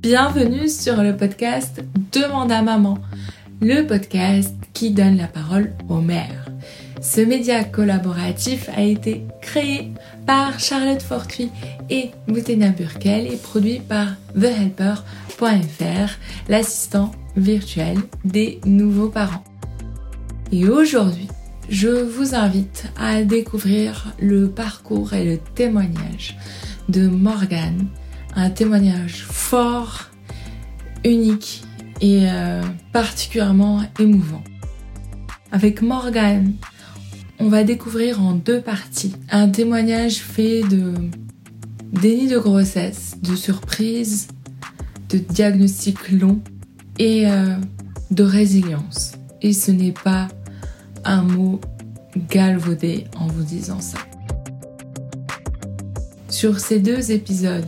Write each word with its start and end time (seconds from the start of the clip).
Bienvenue 0.00 0.68
sur 0.68 1.02
le 1.02 1.16
podcast 1.16 1.84
Demande 2.12 2.50
à 2.50 2.62
maman, 2.62 2.98
le 3.60 3.86
podcast 3.86 4.54
qui 4.72 4.90
donne 4.90 5.16
la 5.16 5.26
parole 5.26 5.72
aux 5.88 6.00
mères. 6.00 6.46
Ce 7.00 7.20
média 7.20 7.62
collaboratif 7.64 8.68
a 8.74 8.82
été 8.82 9.24
créé 9.40 9.92
par 10.26 10.58
Charlotte 10.58 11.02
Fortuit 11.02 11.50
et 11.90 12.10
Boutena 12.26 12.70
Burkel 12.70 13.26
et 13.26 13.36
produit 13.36 13.80
par 13.80 14.08
TheHelper.fr, 14.34 16.18
l'assistant 16.48 17.12
virtuel 17.36 17.98
des 18.24 18.60
nouveaux 18.64 19.10
parents. 19.10 19.44
Et 20.52 20.66
aujourd'hui, 20.68 21.28
je 21.70 21.88
vous 21.88 22.34
invite 22.34 22.86
à 22.98 23.22
découvrir 23.22 24.12
le 24.20 24.50
parcours 24.50 25.14
et 25.14 25.24
le 25.24 25.38
témoignage 25.54 26.36
de 26.88 27.06
Morgane, 27.06 27.86
un 28.34 28.50
témoignage 28.50 29.24
fort, 29.24 30.10
unique 31.04 31.62
et 32.00 32.28
euh, 32.28 32.62
particulièrement 32.92 33.82
émouvant. 34.00 34.42
Avec 35.52 35.80
Morgane, 35.80 36.54
on 37.38 37.48
va 37.48 37.62
découvrir 37.62 38.20
en 38.20 38.32
deux 38.32 38.60
parties 38.60 39.14
un 39.30 39.48
témoignage 39.48 40.16
fait 40.16 40.62
de 40.62 40.92
déni 41.92 42.26
de 42.26 42.38
grossesse, 42.38 43.16
de 43.22 43.36
surprise, 43.36 44.26
de 45.08 45.18
diagnostic 45.18 46.10
long 46.10 46.40
et 46.98 47.30
euh, 47.30 47.54
de 48.10 48.24
résilience. 48.24 49.12
Et 49.40 49.52
ce 49.52 49.70
n'est 49.70 49.92
pas 49.92 50.28
un 51.04 51.22
mot 51.22 51.60
galvaudé 52.28 53.06
en 53.16 53.26
vous 53.26 53.42
disant 53.42 53.80
ça. 53.80 53.98
Sur 56.28 56.60
ces 56.60 56.80
deux 56.80 57.10
épisodes, 57.10 57.66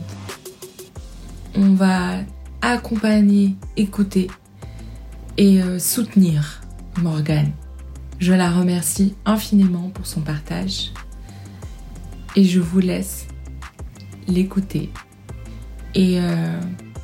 on 1.55 1.73
va 1.73 2.19
accompagner, 2.61 3.55
écouter 3.77 4.29
et 5.37 5.61
euh, 5.61 5.79
soutenir 5.79 6.61
Morgane. 7.01 7.51
Je 8.19 8.33
la 8.33 8.49
remercie 8.49 9.15
infiniment 9.25 9.89
pour 9.89 10.07
son 10.07 10.21
partage 10.21 10.91
et 12.35 12.43
je 12.43 12.59
vous 12.59 12.79
laisse 12.79 13.27
l'écouter 14.27 14.89
et 15.93 16.19
euh, 16.19 16.59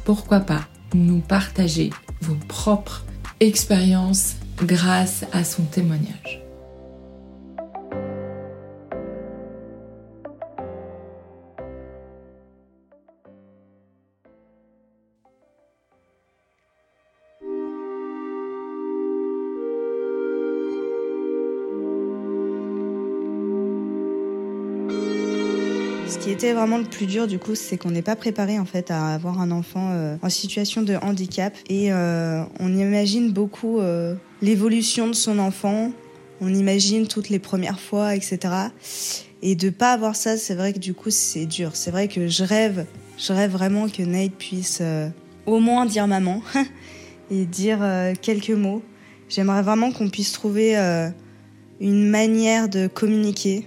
pourquoi 0.05 0.39
pas 0.39 0.61
nous 0.93 1.19
partager 1.19 1.91
vos 2.21 2.37
propres 2.47 3.05
expériences 3.39 4.35
grâce 4.63 5.25
à 5.31 5.43
son 5.43 5.63
témoignage. 5.63 6.48
Était 26.31 26.53
vraiment 26.53 26.77
le 26.77 26.83
plus 26.83 27.05
dur 27.05 27.27
du 27.27 27.39
coup, 27.39 27.55
c'est 27.55 27.77
qu'on 27.77 27.91
n'est 27.91 28.01
pas 28.01 28.15
préparé 28.15 28.59
en 28.59 28.65
fait 28.65 28.91
à 28.91 29.13
avoir 29.13 29.39
un 29.39 29.51
enfant 29.51 29.89
euh, 29.91 30.17
en 30.21 30.29
situation 30.29 30.81
de 30.81 30.95
handicap 30.95 31.55
et 31.69 31.91
euh, 31.91 32.43
on 32.59 32.75
imagine 32.75 33.31
beaucoup 33.31 33.79
euh, 33.79 34.15
l'évolution 34.41 35.07
de 35.07 35.13
son 35.13 35.39
enfant, 35.39 35.91
on 36.41 36.53
imagine 36.53 37.07
toutes 37.07 37.29
les 37.29 37.39
premières 37.39 37.79
fois, 37.79 38.15
etc. 38.15 38.39
Et 39.41 39.55
de 39.55 39.69
pas 39.69 39.93
avoir 39.93 40.15
ça, 40.15 40.37
c'est 40.37 40.55
vrai 40.55 40.73
que 40.73 40.79
du 40.79 40.93
coup 40.93 41.09
c'est 41.09 41.45
dur. 41.45 41.71
C'est 41.73 41.91
vrai 41.91 42.07
que 42.07 42.27
je 42.27 42.43
rêve, 42.43 42.85
je 43.17 43.33
rêve 43.33 43.51
vraiment 43.51 43.87
que 43.87 44.03
Nate 44.03 44.33
puisse 44.33 44.81
au 45.45 45.59
moins 45.59 45.85
dire 45.85 46.07
maman 46.07 46.41
et 47.31 47.45
dire 47.45 47.79
quelques 48.21 48.49
mots. 48.49 48.83
J'aimerais 49.29 49.61
vraiment 49.61 49.91
qu'on 49.91 50.09
puisse 50.09 50.33
trouver 50.33 50.75
une 51.79 52.09
manière 52.09 52.67
de 52.67 52.87
communiquer. 52.87 53.65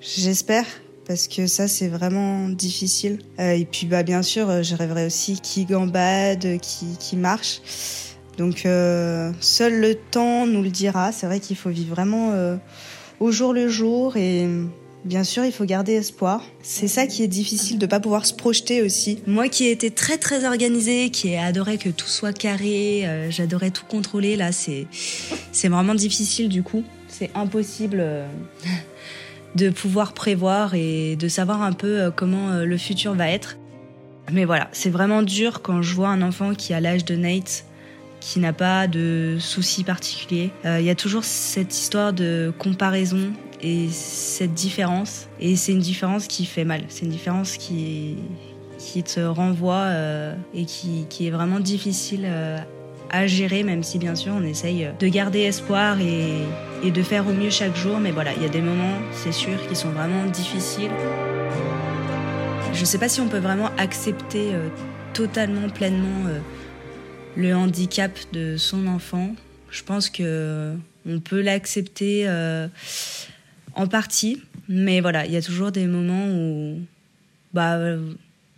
J'espère 0.00 0.66
parce 1.10 1.26
que 1.26 1.48
ça 1.48 1.66
c'est 1.66 1.88
vraiment 1.88 2.48
difficile. 2.48 3.18
Euh, 3.40 3.50
et 3.50 3.64
puis 3.64 3.88
bah 3.88 4.04
bien 4.04 4.22
sûr, 4.22 4.48
euh, 4.48 4.62
je 4.62 4.76
rêverais 4.76 5.06
aussi 5.06 5.40
qui 5.40 5.64
gambade, 5.64 6.60
qui, 6.60 6.86
qui 7.00 7.16
marche. 7.16 7.62
Donc 8.38 8.64
euh, 8.64 9.32
seul 9.40 9.80
le 9.80 9.96
temps 9.96 10.46
nous 10.46 10.62
le 10.62 10.70
dira. 10.70 11.10
C'est 11.10 11.26
vrai 11.26 11.40
qu'il 11.40 11.56
faut 11.56 11.68
vivre 11.68 11.96
vraiment 11.96 12.32
au 13.18 13.32
jour 13.32 13.52
le 13.52 13.68
jour 13.68 14.16
et 14.16 14.48
Bien 15.02 15.24
sûr, 15.24 15.46
il 15.46 15.52
faut 15.52 15.64
garder 15.64 15.94
espoir. 15.94 16.44
C'est 16.62 16.86
ça 16.86 17.06
qui 17.06 17.22
est 17.22 17.26
difficile 17.26 17.78
de 17.78 17.86
pas 17.86 18.00
pouvoir 18.00 18.26
se 18.26 18.34
projeter 18.34 18.82
aussi. 18.82 19.22
Moi 19.26 19.48
qui 19.48 19.64
ai 19.64 19.70
été 19.70 19.90
très 19.90 20.18
très 20.18 20.44
organisée, 20.44 21.08
qui 21.08 21.30
ai 21.30 21.38
adoré 21.38 21.78
que 21.78 21.88
tout 21.88 22.06
soit 22.06 22.34
carré, 22.34 23.08
j'adorais 23.30 23.70
tout 23.70 23.86
contrôler, 23.86 24.36
là 24.36 24.52
c'est 24.52 24.86
c'est 25.52 25.68
vraiment 25.68 25.94
difficile 25.94 26.50
du 26.50 26.62
coup. 26.62 26.84
C'est 27.08 27.30
impossible 27.34 28.04
de 29.54 29.70
pouvoir 29.70 30.12
prévoir 30.12 30.74
et 30.74 31.16
de 31.16 31.28
savoir 31.28 31.62
un 31.62 31.72
peu 31.72 32.00
euh, 32.00 32.10
comment 32.10 32.50
euh, 32.50 32.64
le 32.64 32.76
futur 32.76 33.14
va 33.14 33.28
être. 33.28 33.56
Mais 34.32 34.44
voilà, 34.44 34.68
c'est 34.72 34.90
vraiment 34.90 35.22
dur 35.22 35.60
quand 35.62 35.82
je 35.82 35.94
vois 35.94 36.08
un 36.08 36.22
enfant 36.22 36.54
qui 36.54 36.72
a 36.72 36.80
l'âge 36.80 37.04
de 37.04 37.16
Nate, 37.16 37.64
qui 38.20 38.38
n'a 38.38 38.52
pas 38.52 38.86
de 38.86 39.38
soucis 39.40 39.82
particuliers. 39.82 40.50
Euh, 40.64 40.78
il 40.78 40.86
y 40.86 40.90
a 40.90 40.94
toujours 40.94 41.24
cette 41.24 41.74
histoire 41.74 42.12
de 42.12 42.52
comparaison 42.58 43.32
et 43.60 43.88
cette 43.88 44.54
différence. 44.54 45.28
Et 45.40 45.56
c'est 45.56 45.72
une 45.72 45.80
différence 45.80 46.28
qui 46.28 46.46
fait 46.46 46.64
mal. 46.64 46.82
C'est 46.88 47.06
une 47.06 47.10
différence 47.10 47.56
qui, 47.56 48.16
qui 48.78 49.02
te 49.02 49.20
renvoie 49.20 49.90
et 50.54 50.64
qui, 50.64 51.06
qui, 51.10 51.26
est 51.26 51.30
vraiment 51.30 51.60
difficile 51.60 52.26
à 53.10 53.26
gérer, 53.26 53.62
même 53.62 53.82
si 53.82 53.98
bien 53.98 54.14
sûr 54.14 54.32
on 54.34 54.42
essaye 54.42 54.88
de 54.98 55.08
garder 55.08 55.40
espoir 55.40 55.98
et, 56.00 56.90
de 56.90 57.02
faire 57.02 57.26
au 57.26 57.32
mieux 57.32 57.50
chaque 57.50 57.76
jour. 57.76 57.98
Mais 57.98 58.10
voilà, 58.10 58.32
il 58.34 58.42
y 58.42 58.46
a 58.46 58.48
des 58.48 58.62
moments, 58.62 58.98
c'est 59.12 59.32
sûr, 59.32 59.56
qui 59.68 59.76
sont 59.76 59.90
vraiment 59.90 60.24
difficiles. 60.26 60.90
Je 62.72 62.80
ne 62.80 62.84
sais 62.84 62.98
pas 62.98 63.08
si 63.08 63.20
on 63.20 63.28
peut 63.28 63.38
vraiment 63.38 63.70
accepter 63.76 64.54
euh, 64.54 64.68
totalement, 65.12 65.68
pleinement 65.68 66.28
euh, 66.28 66.38
le 67.36 67.54
handicap 67.54 68.12
de 68.32 68.56
son 68.56 68.86
enfant. 68.86 69.34
Je 69.70 69.82
pense 69.82 70.08
que 70.08 70.74
on 71.06 71.20
peut 71.20 71.40
l'accepter 71.40 72.24
euh, 72.28 72.68
en 73.74 73.86
partie, 73.86 74.40
mais 74.68 75.00
voilà, 75.00 75.26
il 75.26 75.32
y 75.32 75.36
a 75.36 75.42
toujours 75.42 75.72
des 75.72 75.86
moments 75.86 76.26
où 76.28 76.78
bah, 77.52 77.78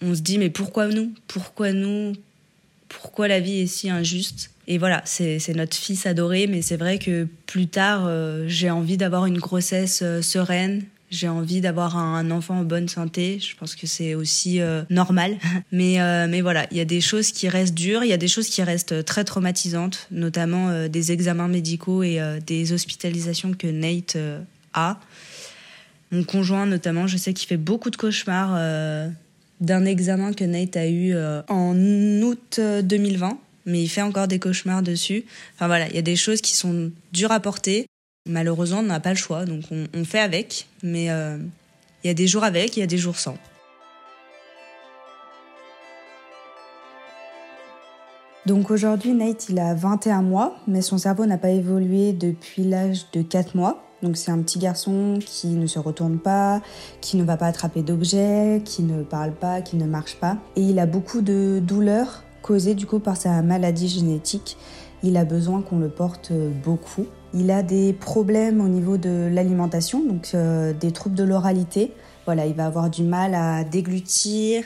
on 0.03 0.15
se 0.15 0.21
dit 0.21 0.39
mais 0.39 0.51
pourquoi 0.51 0.89
nous? 0.89 1.13
Pourquoi 1.27 1.73
nous? 1.73 2.13
Pourquoi 2.93 3.29
la 3.29 3.41
vie 3.41 3.61
est 3.61 3.67
si 3.67 3.91
injuste. 3.91 4.51
Et 4.69 4.79
voilà, 4.79 5.03
c'est 5.05 5.55
notre 5.55 5.77
fils 5.77 6.07
adoré, 6.07 6.47
mais 6.47 6.63
c'est 6.63 6.77
vrai 6.77 6.99
que 6.99 7.27
plus 7.47 7.67
tard, 7.67 8.05
euh, 8.07 8.45
j'ai 8.47 8.71
envie 8.71 8.97
d'avoir 8.97 9.27
une 9.27 9.39
grossesse 9.39 10.01
euh, 10.03 10.23
sereine. 10.23 10.85
J'ai 11.11 11.29
envie 11.29 11.61
d'avoir 11.61 11.99
un, 11.99 12.31
enfant 12.31 12.61
en 12.61 12.65
bonne 12.65 12.89
santé. 12.89 13.39
Je 13.39 13.55
pense 13.57 13.75
que 13.75 13.87
c'est 13.87 14.15
aussi 14.15 14.61
euh, 14.61 14.83
normal. 14.89 15.37
Mais, 15.73 15.99
mais 16.29 16.41
voilà, 16.41 16.67
il 16.71 16.79
y 16.79 16.81
a 16.81 16.87
des 16.87 17.01
choses 17.03 17.33
qui 17.33 17.49
restent 17.49 17.75
dures, 17.75 18.03
il 18.03 18.09
y 18.09 18.15
a 18.15 18.19
des 18.19 18.29
choses 18.29 18.49
qui 18.49 18.63
restent 18.63 19.05
très 19.05 19.25
traumatisantes, 19.25 20.07
notamment 20.11 20.89
des 20.89 21.13
examens 21.13 21.49
médicaux 21.49 22.03
et 22.03 22.21
des 22.47 22.73
hospitalisations 22.73 23.53
que 23.53 23.67
Nate 23.67 24.17
a. 24.75 25.01
Mon 26.13 26.25
conjoint, 26.25 26.67
notamment, 26.67 27.07
je 27.07 27.17
sais 27.17 27.33
qu'il 27.33 27.49
fait 27.49 27.57
beaucoup 27.57 27.91
de 27.91 27.97
cauchemars 27.97 28.55
d'un 29.63 29.85
examen 29.85 30.33
que 30.33 30.45
Nate 30.45 30.77
a 30.77 30.87
eu 30.87 31.15
euh, 31.15 31.41
en 31.49 31.75
août 32.21 32.61
2020, 32.61 33.29
euh, 33.29 33.33
mais 33.65 33.81
il 33.81 33.89
fait 33.89 34.03
encore 34.03 34.27
des 34.27 34.41
cauchemars 34.41 34.83
dessus. 34.83 35.25
Enfin 35.55 35.69
voilà, 35.69 35.89
il 35.89 35.95
y 35.95 35.99
a 35.99 36.03
des 36.03 36.17
choses 36.17 36.41
qui 36.41 36.55
sont 36.55 36.91
dures 37.13 37.31
à 37.31 37.39
porter. 37.39 37.87
Malheureusement, 38.29 38.81
on 38.81 38.83
n'a 38.83 39.01
pas 39.01 39.11
le 39.11 39.17
choix, 39.17 39.45
donc 39.45 39.63
on, 39.71 40.05
fait 40.05 40.19
avec, 40.19 40.67
mais 40.83 41.11
euh, 41.11 41.39
il 42.03 42.09
y 42.09 42.11
a 42.11 42.15
des 42.15 42.27
jours 42.27 42.45
avec, 42.45 42.77
il 42.77 42.81
y 42.81 42.83
a 42.83 42.87
des 42.87 42.99
jours 42.99 43.19
sans. 43.19 43.37
Donc 48.47 48.73
aujourd'hui, 48.73 49.13
Nate, 49.13 49.49
il 49.49 49.61
a 49.61 49.75
21 49.75 50.23
mois, 50.23 50.57
mais 50.67 50.83
son 50.83 50.99
cerveau 50.99 51.27
n'a 51.27 51.39
pas 51.39 51.51
évolué 51.51 52.13
depuis 52.13 52.65
l'âge 52.65 53.07
de 53.13 53.23
4 53.23 53.57
mois. 53.57 53.85
Donc 54.03 54.17
c'est 54.17 54.31
un 54.31 54.39
petit 54.39 54.59
garçon 54.59 55.19
qui 55.25 55.49
ne 55.49 55.67
se 55.67 55.79
retourne 55.79 56.19
pas, 56.19 56.61
qui 57.01 57.17
ne 57.17 57.25
va 57.25 57.37
pas 57.37 57.47
attraper 57.47 57.83
d'objets, 57.83 58.63
qui 58.65 58.83
ne 58.83 59.03
parle 59.03 59.33
pas, 59.33 59.63
qui 59.63 59.77
ne 59.77 59.87
marche 59.87 60.17
pas. 60.17 60.39
Et 60.57 60.63
il 60.63 60.79
a 60.79 60.87
beaucoup 60.87 61.21
de 61.21 61.61
douleurs 61.63 62.25
causées 62.43 62.75
du 62.75 62.87
coup 62.87 62.99
par 62.99 63.17
sa 63.17 63.43
maladie 63.43 63.89
génétique. 63.89 64.57
Il 65.05 65.17
a 65.17 65.25
besoin 65.25 65.63
qu'on 65.63 65.79
le 65.79 65.89
porte 65.89 66.33
beaucoup. 66.65 67.07
Il 67.35 67.51
a 67.51 67.63
des 67.63 67.93
problèmes 67.93 68.61
au 68.61 68.69
niveau 68.69 68.99
de 68.99 69.29
l'alimentation, 69.33 70.05
donc 70.05 70.31
euh, 70.35 70.73
des 70.73 70.93
troubles 70.93 71.17
de 71.17 71.25
l'oralité. 71.25 71.93
Voilà, 72.25 72.47
il 72.47 72.55
va 72.55 72.67
avoir 72.67 72.89
du 72.89 73.03
mal 73.03 73.35
à 73.35 73.65
déglutir. 73.65 74.65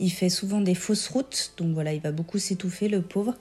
Il 0.00 0.10
fait 0.10 0.28
souvent 0.28 0.60
des 0.60 0.74
fausses 0.74 1.08
routes, 1.08 1.52
donc 1.56 1.72
voilà, 1.74 1.92
il 1.92 2.00
va 2.00 2.10
beaucoup 2.10 2.38
s'étouffer, 2.38 2.88
le 2.88 3.00
pauvre. 3.00 3.34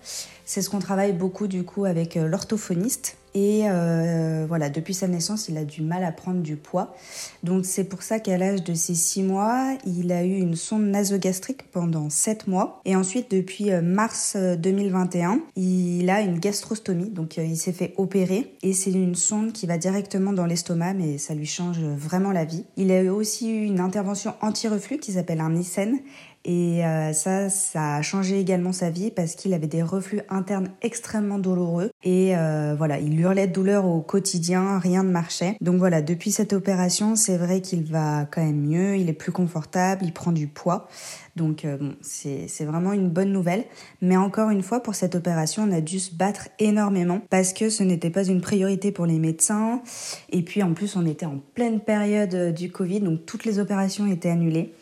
C'est 0.45 0.61
ce 0.61 0.69
qu'on 0.69 0.79
travaille 0.79 1.13
beaucoup 1.13 1.47
du 1.47 1.63
coup 1.63 1.85
avec 1.85 2.17
euh, 2.17 2.27
l'orthophoniste. 2.27 3.17
Et 3.35 3.63
euh, 3.65 4.45
voilà, 4.47 4.69
depuis 4.69 4.93
sa 4.93 5.09
naissance, 5.09 5.49
il 5.49 5.57
a 5.57 5.65
du 5.65 5.81
mal 5.81 6.05
à 6.05 6.13
prendre 6.13 6.41
du 6.41 6.55
poids. 6.55 6.95
Donc 7.43 7.65
c'est 7.65 7.83
pour 7.83 8.01
ça 8.01 8.19
qu'à 8.19 8.37
l'âge 8.37 8.63
de 8.63 8.73
ses 8.73 8.95
6 8.95 9.23
mois, 9.23 9.75
il 9.85 10.13
a 10.13 10.23
eu 10.23 10.37
une 10.37 10.55
sonde 10.55 10.85
nasogastrique 10.85 11.69
pendant 11.71 12.09
7 12.09 12.47
mois. 12.47 12.81
Et 12.85 12.95
ensuite, 12.95 13.29
depuis 13.29 13.71
euh, 13.71 13.81
mars 13.81 14.37
2021, 14.37 15.33
euh, 15.33 15.37
il 15.57 16.09
a 16.09 16.21
une 16.21 16.39
gastrostomie. 16.39 17.09
Donc 17.09 17.35
il 17.35 17.57
s'est 17.57 17.73
fait 17.73 17.93
opérer. 17.97 18.53
Et 18.63 18.71
c'est 18.71 18.91
une 18.91 19.15
sonde 19.15 19.51
qui 19.51 19.67
va 19.67 19.77
directement 19.77 20.31
dans 20.31 20.45
l'estomac, 20.45 20.93
mais 20.93 21.17
ça 21.17 21.33
lui 21.33 21.45
change 21.45 21.79
vraiment 21.79 22.31
la 22.31 22.45
vie. 22.45 22.63
Il 22.77 22.89
a 22.93 23.13
aussi 23.13 23.51
eu 23.51 23.65
une 23.65 23.81
intervention 23.81 24.33
anti-reflux 24.41 24.97
qui 24.99 25.11
s'appelle 25.11 25.41
un 25.41 25.49
Nissen 25.49 25.99
et 26.47 26.85
euh, 26.85 27.11
ça, 27.11 27.49
ça 27.49 27.95
a 27.95 28.01
changé 28.03 28.39
également 28.39 28.71
sa 28.71 28.91
vie 28.91 29.09
parce 29.09 29.33
qu'il 29.33 29.55
avait 29.55 29.65
des 29.65 29.81
reflux 29.81 30.21
internes 30.29 30.69
extrêmement 30.83 31.39
douloureux. 31.39 31.89
Et 32.03 32.37
euh, 32.37 32.75
voilà, 32.77 32.99
il 32.99 33.19
hurlait 33.19 33.47
de 33.47 33.51
douleur 33.51 33.87
au 33.87 34.01
quotidien, 34.01 34.77
rien 34.77 35.01
ne 35.01 35.09
marchait. 35.09 35.57
Donc 35.61 35.77
voilà, 35.77 36.03
depuis 36.03 36.31
cette 36.31 36.53
opération, 36.53 37.15
c'est 37.15 37.37
vrai 37.37 37.61
qu'il 37.61 37.83
va 37.83 38.27
quand 38.29 38.43
même 38.43 38.61
mieux, 38.61 38.95
il 38.95 39.09
est 39.09 39.13
plus 39.13 39.31
confortable, 39.31 40.05
il 40.05 40.13
prend 40.13 40.31
du 40.31 40.45
poids. 40.45 40.87
Donc 41.35 41.65
euh, 41.65 41.77
bon, 41.77 41.95
c'est 42.01 42.47
vraiment 42.63 42.93
une 42.93 43.09
bonne 43.09 43.31
nouvelle. 43.31 43.63
Mais 44.03 44.15
encore 44.15 44.51
une 44.51 44.61
fois, 44.61 44.83
pour 44.83 44.93
cette 44.93 45.15
opération, 45.15 45.63
on 45.63 45.71
a 45.71 45.81
dû 45.81 45.99
se 45.99 46.13
battre 46.13 46.49
énormément 46.59 47.21
parce 47.31 47.53
que 47.53 47.71
ce 47.71 47.81
n'était 47.81 48.11
pas 48.11 48.23
une 48.23 48.41
priorité 48.41 48.91
pour 48.91 49.07
les 49.07 49.17
médecins. 49.17 49.81
Et 50.29 50.43
puis 50.43 50.61
en 50.61 50.75
plus, 50.75 50.95
on 50.95 51.07
était 51.07 51.25
en 51.25 51.39
pleine 51.55 51.79
période 51.79 52.53
du 52.53 52.71
Covid, 52.71 52.99
donc 52.99 53.25
toutes 53.25 53.45
les 53.45 53.57
opérations 53.57 54.05
étaient 54.05 54.29
annulées. 54.29 54.75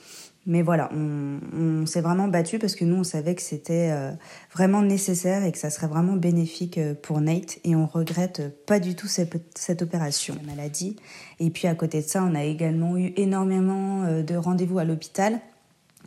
Mais 0.45 0.61
voilà, 0.61 0.89
on, 0.93 1.85
s'est 1.85 2.01
vraiment 2.01 2.27
battu 2.27 2.59
parce 2.59 2.75
que 2.75 2.83
nous, 2.83 2.97
on 2.97 3.03
savait 3.03 3.35
que 3.35 3.41
c'était 3.41 3.91
euh, 3.91 4.11
vraiment 4.53 4.81
nécessaire 4.81 5.43
et 5.45 5.51
que 5.51 5.57
ça 5.57 5.69
serait 5.69 5.87
vraiment 5.87 6.17
bénéfique 6.17 6.77
euh, 6.77 6.93
pour 6.93 7.21
Nate. 7.21 7.59
Et 7.63 7.75
on 7.75 7.85
regrette 7.85 8.65
pas 8.65 8.79
du 8.79 8.95
tout 8.95 9.07
cette, 9.07 9.33
cette 9.55 9.81
opération, 9.81 10.35
la 10.35 10.55
maladie. 10.55 10.97
Et 11.39 11.49
puis 11.49 11.67
à 11.67 11.75
côté 11.75 12.01
de 12.01 12.07
ça, 12.07 12.23
on 12.23 12.35
a 12.35 12.43
également 12.43 12.97
eu 12.97 13.13
énormément 13.15 14.03
euh, 14.03 14.21
de 14.21 14.35
rendez-vous 14.35 14.79
à 14.79 14.83
l'hôpital 14.83 15.39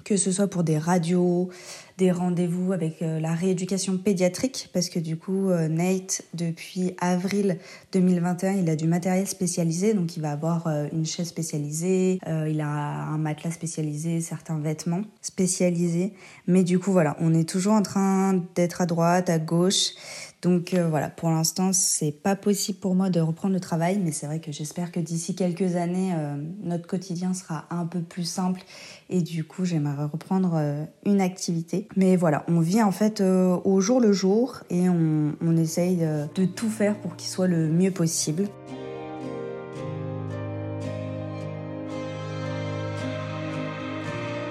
que 0.05 0.17
ce 0.17 0.31
soit 0.31 0.47
pour 0.47 0.62
des 0.62 0.79
radios, 0.79 1.50
des 1.99 2.13
rendez-vous 2.13 2.73
avec 2.73 3.01
euh, 3.01 3.19
la 3.21 3.33
rééducation 3.33 3.97
pédiatrique, 3.97 4.69
parce 4.75 4.91
que 4.91 4.99
du 4.99 5.17
coup, 5.17 5.49
euh, 5.51 5.69
Nate, 5.69 6.23
depuis 6.35 6.95
avril 7.01 7.59
2021, 7.93 8.53
il 8.53 8.69
a 8.69 8.77
du 8.77 8.87
matériel 8.87 9.27
spécialisé, 9.27 9.95
donc 9.95 10.17
il 10.17 10.21
va 10.23 10.33
avoir 10.33 10.67
euh, 10.67 10.89
une 10.93 11.07
chaise 11.07 11.29
spécialisée, 11.29 12.19
il 12.27 12.61
a 12.61 12.67
un 12.67 13.19
matelas 13.19 13.51
spécialisé, 13.51 14.21
certains 14.21 14.59
vêtements 14.59 15.03
spécialisés. 15.23 16.13
Mais 16.47 16.65
du 16.65 16.79
coup, 16.79 16.93
voilà, 16.93 17.17
on 17.21 17.33
est 17.35 17.49
toujours 17.49 17.73
en 17.73 17.83
train 17.83 18.43
d'être 18.55 18.81
à 18.83 18.87
droite, 18.87 19.31
à 19.31 19.39
gauche. 19.39 19.93
Donc 20.43 20.75
euh, 20.75 20.88
voilà, 20.88 21.09
pour 21.09 21.31
l'instant, 21.31 21.73
c'est 21.73 22.12
pas 22.12 22.37
possible 22.37 22.79
pour 22.79 22.94
moi 22.94 23.09
de 23.09 23.21
reprendre 23.21 23.55
le 23.55 23.61
travail, 23.61 23.99
mais 23.99 24.12
c'est 24.12 24.27
vrai 24.27 24.38
que 24.38 24.53
j'espère 24.53 24.93
que 24.93 25.00
d'ici 25.00 25.35
quelques 25.35 25.77
années, 25.77 26.12
euh, 26.15 26.37
notre 26.62 26.87
quotidien 26.87 27.33
sera 27.33 27.65
un 27.71 27.87
peu 27.87 28.00
plus 28.00 28.25
simple 28.25 28.62
et 29.09 29.23
du 29.23 29.44
coup, 29.44 29.65
j'aimerais 29.65 30.05
reprendre 30.05 30.53
euh, 30.56 30.85
une 31.06 31.23
activité. 31.23 31.88
Mais 31.97 32.17
voilà, 32.17 32.44
on 32.49 32.61
vit 32.61 32.83
en 32.83 32.93
fait 32.93 33.23
au 33.23 33.81
jour 33.81 34.00
le 34.00 34.12
jour 34.12 34.61
et 34.69 34.88
on, 34.88 35.35
on 35.41 35.56
essaye 35.56 35.97
de 35.97 36.44
tout 36.44 36.69
faire 36.69 37.00
pour 37.00 37.17
qu'il 37.17 37.29
soit 37.29 37.49
le 37.49 37.69
mieux 37.69 37.91
possible. 37.91 38.44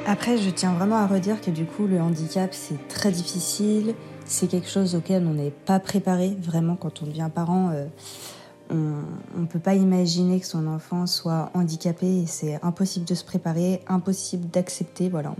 Après, 0.07 0.37
je 0.37 0.49
tiens 0.49 0.73
vraiment 0.73 0.97
à 0.97 1.07
redire 1.07 1.41
que 1.41 1.51
du 1.51 1.65
coup, 1.65 1.87
le 1.87 1.99
handicap, 1.99 2.53
c'est 2.53 2.87
très 2.87 3.11
difficile 3.11 3.95
c'est 4.25 4.47
quelque 4.47 4.69
chose 4.69 4.95
auquel 4.95 5.25
on 5.27 5.33
n'est 5.33 5.51
pas 5.51 5.79
préparé 5.79 6.35
vraiment 6.41 6.75
quand 6.75 7.01
on 7.01 7.05
devient 7.05 7.29
parent. 7.33 7.71
Euh, 8.71 9.01
on 9.37 9.41
ne 9.41 9.45
peut 9.45 9.59
pas 9.59 9.75
imaginer 9.75 10.39
que 10.39 10.47
son 10.47 10.65
enfant 10.65 11.05
soit 11.05 11.51
handicapé 11.53 12.23
c'est 12.25 12.59
impossible 12.63 13.05
de 13.05 13.13
se 13.13 13.23
préparer, 13.23 13.81
impossible 13.87 14.49
d'accepter. 14.49 15.07
Voilà, 15.09 15.35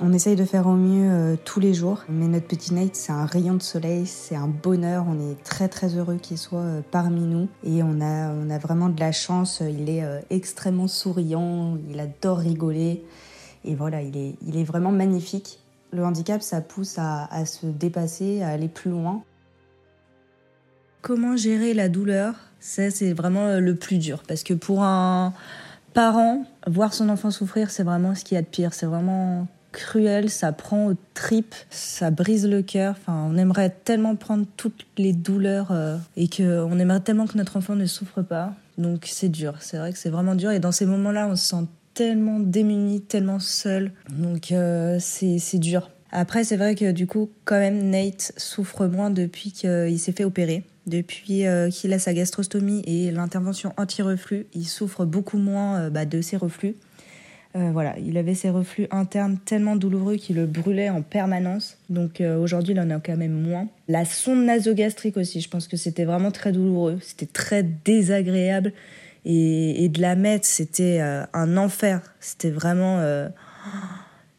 on, 0.00 0.12
essaye 0.12 0.36
de 0.36 0.44
faire 0.44 0.68
au 0.68 0.74
mieux 0.74 1.10
euh, 1.10 1.36
tous 1.44 1.58
les 1.58 1.74
jours. 1.74 2.04
Mais 2.08 2.28
notre 2.28 2.46
petit 2.46 2.72
Nate, 2.74 2.94
c'est 2.94 3.12
un 3.12 3.26
rayon 3.26 3.54
de 3.54 3.62
soleil, 3.62 4.06
c'est 4.06 4.36
un 4.36 4.46
bonheur. 4.46 5.06
On 5.08 5.18
est 5.30 5.42
très 5.42 5.68
très 5.68 5.96
heureux 5.96 6.18
qu'il 6.22 6.38
soit 6.38 6.60
euh, 6.60 6.80
parmi 6.88 7.22
nous 7.22 7.48
et 7.64 7.82
on 7.82 8.00
a, 8.00 8.30
on 8.30 8.48
a 8.48 8.58
vraiment 8.58 8.88
de 8.88 9.00
la 9.00 9.10
chance. 9.10 9.60
Il 9.60 9.90
est 9.90 10.04
extrêmement 10.30 10.88
souriant, 10.88 11.76
il 11.90 11.98
adore 11.98 12.38
rigoler 12.38 13.04
et 13.64 13.74
voilà, 13.74 14.02
il 14.02 14.16
est, 14.16 14.34
il 14.46 14.56
est 14.56 14.64
vraiment 14.64 14.92
magnifique. 14.92 15.58
Le 15.92 16.04
handicap, 16.04 16.42
ça 16.42 16.60
pousse 16.60 16.96
à, 16.98 17.44
se 17.46 17.66
dépasser, 17.66 18.42
à 18.42 18.48
aller 18.48 18.68
plus 18.68 18.90
loin. 18.90 19.22
Comment 21.00 21.36
gérer 21.36 21.74
la 21.74 21.88
douleur? 21.88 22.34
Ça, 22.60 22.90
c'est 22.90 23.12
vraiment 23.12 23.58
le 23.58 23.74
plus 23.74 23.98
dur. 23.98 24.22
Parce 24.26 24.42
que 24.42 24.52
pour 24.52 24.82
un 24.82 25.32
parent, 25.94 26.44
voir 26.66 26.92
son 26.92 27.08
enfant 27.08 27.30
souffrir, 27.30 27.70
c'est 27.70 27.84
vraiment 27.84 28.14
ce 28.14 28.24
qu'il 28.24 28.34
y 28.34 28.38
a 28.38 28.42
de 28.42 28.46
pire. 28.46 28.74
C'est 28.74 28.86
vraiment 28.86 29.46
cruel, 29.72 30.30
ça 30.30 30.52
prend 30.52 30.88
aux 30.88 30.94
tripes, 31.14 31.54
ça 31.70 32.10
brise 32.10 32.46
le 32.46 32.62
cœur. 32.62 32.94
Enfin, 32.98 33.28
on 33.30 33.36
aimerait 33.36 33.70
tellement 33.70 34.16
prendre 34.16 34.46
toutes 34.56 34.86
les 34.96 35.12
douleurs 35.12 35.68
euh, 35.70 35.96
et 36.16 36.28
que 36.28 36.62
on 36.62 36.78
aimerait 36.78 37.00
tellement 37.00 37.26
que 37.26 37.36
notre 37.36 37.56
enfant 37.56 37.74
ne 37.74 37.86
souffre 37.86 38.22
pas. 38.22 38.54
Donc 38.76 39.06
c'est 39.06 39.28
dur, 39.28 39.54
c'est 39.60 39.78
vrai 39.78 39.92
que 39.92 39.98
c'est 39.98 40.10
vraiment 40.10 40.34
dur. 40.34 40.50
Et 40.50 40.60
dans 40.60 40.72
ces 40.72 40.86
moments-là, 40.86 41.28
on 41.28 41.36
se 41.36 41.48
sent 41.48 41.66
tellement 41.98 42.38
démunis, 42.38 43.00
tellement 43.00 43.40
seuls. 43.40 43.90
Donc 44.08 44.52
euh, 44.52 44.98
c'est 45.00 45.58
dur. 45.58 45.90
Après, 46.12 46.44
c'est 46.44 46.56
vrai 46.56 46.76
que 46.76 46.92
du 46.92 47.08
coup, 47.08 47.28
quand 47.44 47.58
même, 47.58 47.90
Nate 47.90 48.32
souffre 48.36 48.86
moins 48.86 49.10
depuis 49.10 49.50
qu'il 49.50 49.98
s'est 49.98 50.12
fait 50.12 50.22
opérer. 50.22 50.62
Depuis 50.86 51.44
euh, 51.44 51.70
qu'il 51.70 51.92
a 51.92 51.98
sa 51.98 52.14
gastrostomie 52.14 52.82
et 52.86 53.10
l'intervention 53.10 53.72
anti-reflux, 53.76 54.46
il 54.54 54.64
souffre 54.64 55.06
beaucoup 55.06 55.38
moins 55.38 55.80
euh, 55.80 55.90
bah, 55.90 56.04
de 56.04 56.20
ses 56.20 56.36
reflux. 56.36 56.76
voilà, 57.54 57.96
il 57.98 58.16
avait 58.16 58.34
ses 58.34 58.50
reflux 58.50 58.86
internes 58.92 59.36
tellement 59.44 59.74
douloureux 59.74 60.14
qu'il 60.14 60.36
le 60.36 60.46
brûlait 60.46 60.90
en 60.90 61.02
permanence. 61.02 61.78
Donc 61.90 62.20
aujourd'hui, 62.20 62.74
il 62.74 62.80
en 62.80 62.90
a 62.90 63.00
quand 63.00 63.16
même 63.16 63.32
moins. 63.32 63.66
La 63.88 64.04
sonde 64.04 64.44
nasogastrique 64.44 65.16
aussi, 65.16 65.40
je 65.40 65.48
pense 65.48 65.66
que 65.66 65.76
c'était 65.76 66.04
vraiment 66.04 66.30
très 66.30 66.52
douloureux. 66.52 66.98
C'était 67.02 67.26
très 67.26 67.64
désagréable. 67.64 68.72
Et, 69.30 69.90
de 69.90 70.00
la 70.00 70.16
mettre, 70.16 70.46
c'était 70.46 71.00
euh, 71.02 71.22
un 71.34 71.58
enfer. 71.58 72.00
C'était 72.18 72.50
vraiment 72.50 72.98
euh, 73.00 73.28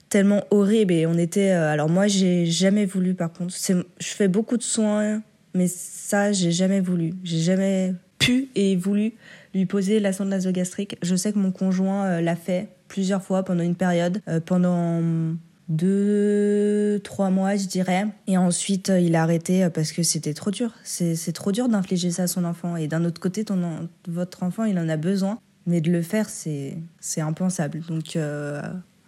tellement 0.10 0.44
horrible. 0.50 0.94
Et 0.94 1.06
on 1.06 1.14
était. 1.14 1.52
Euh, 1.52 1.72
alors, 1.72 1.90
moi, 1.90 2.08
j'ai 2.08 2.48
jamais 2.48 2.88
voulu, 2.88 3.14
par 3.14 3.32
contre. 3.32 3.54
Je 3.56 4.08
fais 4.08 4.28
beaucoup 4.28 4.58
de 4.58 4.64
soins, 4.64 5.22
mais 5.54 5.68
ça, 5.68 6.32
j'ai 6.32 6.52
jamais 6.52 6.82
voulu. 6.82 7.14
J'ai 7.24 7.38
jamais 7.38 7.94
pu 8.18 8.50
et 8.56 8.76
voulu 8.76 9.14
lui 9.54 9.68
poser 9.68 10.00
la 10.00 10.12
sonde 10.12 10.30
nasogastrique. 10.30 10.98
Je 11.04 11.16
sais 11.16 11.34
que 11.34 11.40
mon 11.40 11.52
conjoint 11.52 12.20
l'a 12.20 12.36
fait 12.36 12.70
plusieurs 12.88 13.22
fois 13.22 13.44
pendant 13.44 13.64
une 13.64 13.76
période. 13.76 14.22
pendant 14.48 15.02
deux, 15.70 17.00
trois 17.04 17.30
mois, 17.30 17.56
je 17.56 17.68
dirais. 17.68 18.08
Et 18.28 18.38
ensuite, 18.38 18.90
euh, 18.90 19.00
il 19.00 19.16
a 19.16 19.22
arrêté 19.22 19.64
euh, 19.64 19.70
parce 19.70 19.92
que 19.92 20.02
c'était 20.02 20.34
trop 20.34 20.50
dur. 20.52 20.72
C'est 20.84 21.32
trop 21.32 21.52
dur 21.52 21.70
d'infliger 21.70 22.12
ça 22.12 22.24
à 22.24 22.28
son 22.28 22.44
enfant. 22.44 22.76
Et 22.76 22.88
d'un 22.88 23.06
autre 23.06 23.22
côté, 23.22 23.46
ton, 23.46 23.88
votre 24.08 24.44
enfant, 24.44 24.64
il 24.66 24.78
en 24.80 24.90
a 24.90 24.98
besoin. 24.98 25.40
Mais 25.68 25.82
de 25.82 25.92
le 25.92 26.02
faire, 26.02 26.28
c'est 26.30 26.82
impensable. 27.18 27.82
Donc, 27.88 28.16
euh, 28.16 28.60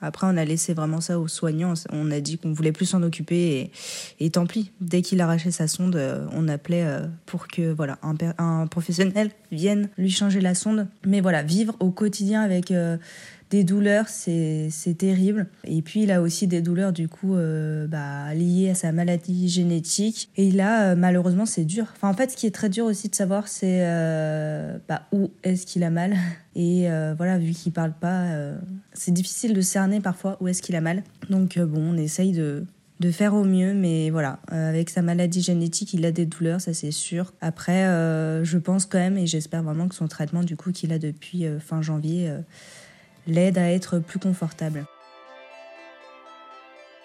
après, 0.02 0.28
on 0.28 0.38
a 0.38 0.46
laissé 0.46 0.76
vraiment 0.76 1.02
ça 1.02 1.20
aux 1.20 1.28
soignants. 1.28 1.74
On 1.92 2.12
a 2.12 2.20
dit 2.20 2.38
qu'on 2.38 2.54
voulait 2.54 2.72
plus 2.72 2.86
s'en 2.86 3.02
occuper. 3.02 3.72
Et, 4.20 4.26
et, 4.26 4.30
tant 4.30 4.46
pis. 4.46 4.72
Dès 4.80 5.02
qu'il 5.02 5.22
arrachait 5.22 5.50
sa 5.50 5.68
sonde, 5.68 6.00
on 6.32 6.48
appelait 6.48 6.86
pour 7.26 7.48
que 7.48 7.72
voilà 7.72 7.98
un, 8.04 8.16
un 8.38 8.68
professionnel 8.68 9.32
vienne 9.52 9.90
lui 9.98 10.12
changer 10.12 10.42
la 10.42 10.54
sonde. 10.54 10.88
Mais 11.06 11.22
voilà, 11.22 11.42
vivre 11.42 11.76
au 11.80 11.90
quotidien 11.90 12.42
avec 12.42 12.72
des 13.52 13.66
douleurs, 13.66 14.08
c'est 14.08 14.72
terrible. 14.98 15.48
Et 15.66 15.82
puis 15.82 16.04
il 16.04 16.12
a 16.12 16.22
aussi 16.22 16.48
des 16.48 16.62
douleurs 16.62 16.94
du 16.94 17.10
coup 17.10 17.36
euh, 17.36 17.86
bah, 17.86 18.34
liées 18.34 18.70
à 18.70 18.76
sa 18.76 18.94
maladie 18.94 19.50
génétique. 19.50 20.30
Et 20.38 20.52
là, 20.52 20.92
euh, 20.92 20.96
malheureusement, 20.96 21.46
c'est 21.46 21.66
dur. 21.66 21.88
Enfin, 21.94 22.10
en 22.10 22.14
fait, 22.14 22.32
ce 22.32 22.38
qui 22.38 22.48
est 22.48 22.56
très 22.56 22.70
dur 22.70 22.86
aussi 22.86 23.10
de 23.10 23.16
savoir, 23.16 23.50
c'est 23.50 23.82
euh, 23.82 24.78
bah, 24.88 25.04
où 25.12 25.32
est-ce 25.44 25.66
qu'il 25.66 25.84
a 25.84 25.90
mal. 25.90 26.16
Et 26.56 26.88
voilà, 27.18 27.38
vu 27.38 27.52
qu'il 27.52 27.72
parle 27.72 27.94
pas, 27.94 28.28
c'est 28.92 29.14
difficile 29.14 29.54
de 29.54 29.62
cerner 29.62 30.02
parfois 30.02 30.38
où 30.42 30.50
est-ce 30.50 30.62
qu'il 30.62 30.76
a 30.76 30.82
mal. 30.82 31.04
Donc 31.30 31.58
bon, 31.58 31.94
on 31.94 31.98
essaye 31.98 32.34
de, 32.34 32.66
de 33.00 33.12
faire 33.12 33.34
au 33.34 33.46
mieux, 33.46 33.74
mais 33.74 34.10
voilà, 34.10 34.40
avec 34.48 34.90
sa 34.90 35.02
maladie 35.02 35.42
génétique, 35.42 35.94
il 35.94 36.06
a 36.06 36.12
des 36.12 36.26
douleurs, 36.26 36.60
ça 36.60 36.74
c'est 36.74 36.92
sûr. 36.92 37.34
Après, 37.40 37.86
je 38.44 38.58
pense 38.58 38.86
quand 38.86 38.98
même, 38.98 39.18
et 39.18 39.28
j'espère 39.28 39.64
vraiment 39.64 39.88
que 39.88 39.96
son 39.96 40.10
traitement, 40.10 40.44
du 40.44 40.58
coup, 40.58 40.74
qu'il 40.74 40.92
a 40.92 41.00
depuis 41.00 41.46
fin 41.62 41.82
janvier, 41.82 42.30
l'aide 43.28 43.58
à 43.58 43.72
être 43.72 44.00
plus 44.00 44.20
confortable. 44.20 44.86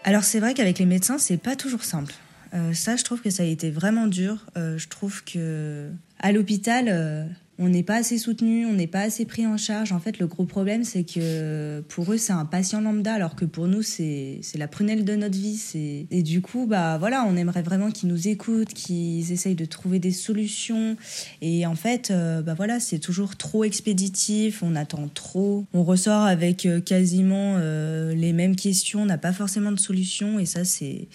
Alors 0.05 0.23
c'est 0.23 0.39
vrai 0.39 0.55
qu'avec 0.55 0.79
les 0.79 0.87
médecins, 0.87 1.19
c'est 1.19 1.37
pas 1.37 1.57
toujours 1.57 1.83
simple. 1.83 2.15
Euh, 2.55 2.73
ça, 2.73 2.97
je 2.97 3.05
trouve 3.05 3.21
que 3.21 3.31
ça 3.31 3.43
a 3.43 3.47
été 3.47 3.71
vraiment 3.71 4.07
dur. 4.07 4.47
Euh, 4.57 4.79
je 4.79 4.89
trouve 4.89 5.25
que 5.25 5.91
à 6.21 6.33
l'hôpital, 6.33 6.87
euh, 6.89 7.25
on 7.59 7.69
n'est 7.69 7.83
pas 7.83 7.97
assez 7.97 8.19
soutenu, 8.19 8.67
on 8.67 8.75
n'est 8.75 8.87
pas 8.87 9.01
assez 9.01 9.25
pris 9.25 9.47
en 9.47 9.57
charge. 9.57 9.93
En 9.93 9.99
fait, 9.99 10.19
le 10.19 10.27
gros 10.27 10.45
problème, 10.45 10.85
c'est 10.85 11.05
que 11.05 11.81
pour 11.89 12.13
eux, 12.13 12.19
c'est 12.19 12.33
un 12.33 12.45
patient 12.45 12.81
lambda, 12.81 13.15
alors 13.15 13.35
que 13.35 13.47
pour 13.47 13.67
nous, 13.67 13.83
c'est 13.83 14.41
la 14.55 14.69
prunelle 14.69 15.05
de 15.05 15.17
notre 15.17 15.39
vie. 15.39 16.07
Et 16.11 16.23
du 16.23 16.43
coup, 16.43 16.67
bah 16.67 16.99
voilà, 16.99 17.25
on 17.27 17.37
aimerait 17.37 17.63
vraiment 17.63 17.91
qu'ils 17.91 18.11
nous 18.11 18.29
écoutent, 18.29 18.75
qu'ils 18.75 19.33
essayent 19.33 19.55
de 19.55 19.65
trouver 19.65 19.99
des 19.99 20.13
solutions. 20.13 20.97
Et 21.41 21.67
en 21.67 21.75
fait, 21.75 22.11
euh, 22.11 22.43
bah 22.43 22.55
voilà, 22.55 22.79
c'est 22.79 22.99
toujours 22.99 23.37
trop 23.37 23.65
expéditif, 23.65 24.63
on 24.63 24.75
attend 24.77 25.09
trop. 25.09 25.65
On 25.73 25.83
ressort 25.83 26.23
avec 26.23 26.67
euh, 26.67 26.81
quasiment 26.81 27.57
euh, 27.59 28.15
les 28.15 28.33
mêmes 28.33 28.57
questions, 28.57 29.03
on 29.03 29.07
n'a 29.07 29.19
pas 29.19 29.33
forcément 29.33 29.73
de 29.73 29.81
solution. 29.81 30.39
Et 30.39 30.47
ça, 30.47 30.65
c'est 30.65 31.09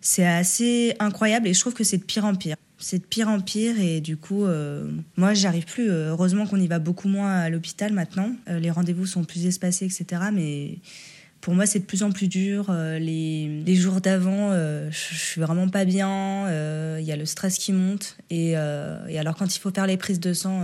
c'est 0.00 0.26
assez 0.26 0.94
incroyable. 0.98 1.46
Et 1.46 1.54
je 1.54 1.60
trouve 1.60 1.74
que 1.74 1.84
c'est 1.84 1.98
de 1.98 2.04
pire 2.04 2.24
en 2.24 2.34
pire 2.34 2.56
c'est 2.80 2.98
de 2.98 3.04
pire 3.04 3.28
en 3.28 3.40
pire 3.40 3.78
et 3.78 4.00
du 4.00 4.16
coup, 4.16 4.44
euh, 4.44 4.90
moi, 5.16 5.34
j'arrive 5.34 5.66
plus. 5.66 5.90
Euh, 5.90 6.10
heureusement 6.10 6.46
qu'on 6.46 6.56
y 6.56 6.66
va 6.66 6.78
beaucoup 6.78 7.08
moins 7.08 7.38
à 7.38 7.50
l'hôpital 7.50 7.92
maintenant. 7.92 8.32
Euh, 8.48 8.58
les 8.58 8.70
rendez-vous 8.70 9.06
sont 9.06 9.22
plus 9.22 9.46
espacés, 9.46 9.84
etc. 9.84 10.22
Mais 10.32 10.78
pour 11.42 11.54
moi, 11.54 11.66
c'est 11.66 11.80
de 11.80 11.84
plus 11.84 12.02
en 12.02 12.10
plus 12.10 12.26
dur. 12.26 12.70
Les, 12.72 13.62
les, 13.64 13.74
jours 13.74 14.00
d'avant, 14.00 14.52
je 14.52 15.14
suis 15.14 15.40
vraiment 15.40 15.68
pas 15.68 15.86
bien. 15.86 16.46
Il 16.98 17.04
y 17.04 17.12
a 17.12 17.16
le 17.16 17.24
stress 17.24 17.56
qui 17.56 17.72
monte. 17.72 18.18
Et, 18.28 18.50
et, 18.50 19.18
alors, 19.18 19.36
quand 19.36 19.56
il 19.56 19.58
faut 19.58 19.70
faire 19.70 19.86
les 19.86 19.96
prises 19.96 20.20
de 20.20 20.34
sang, 20.34 20.60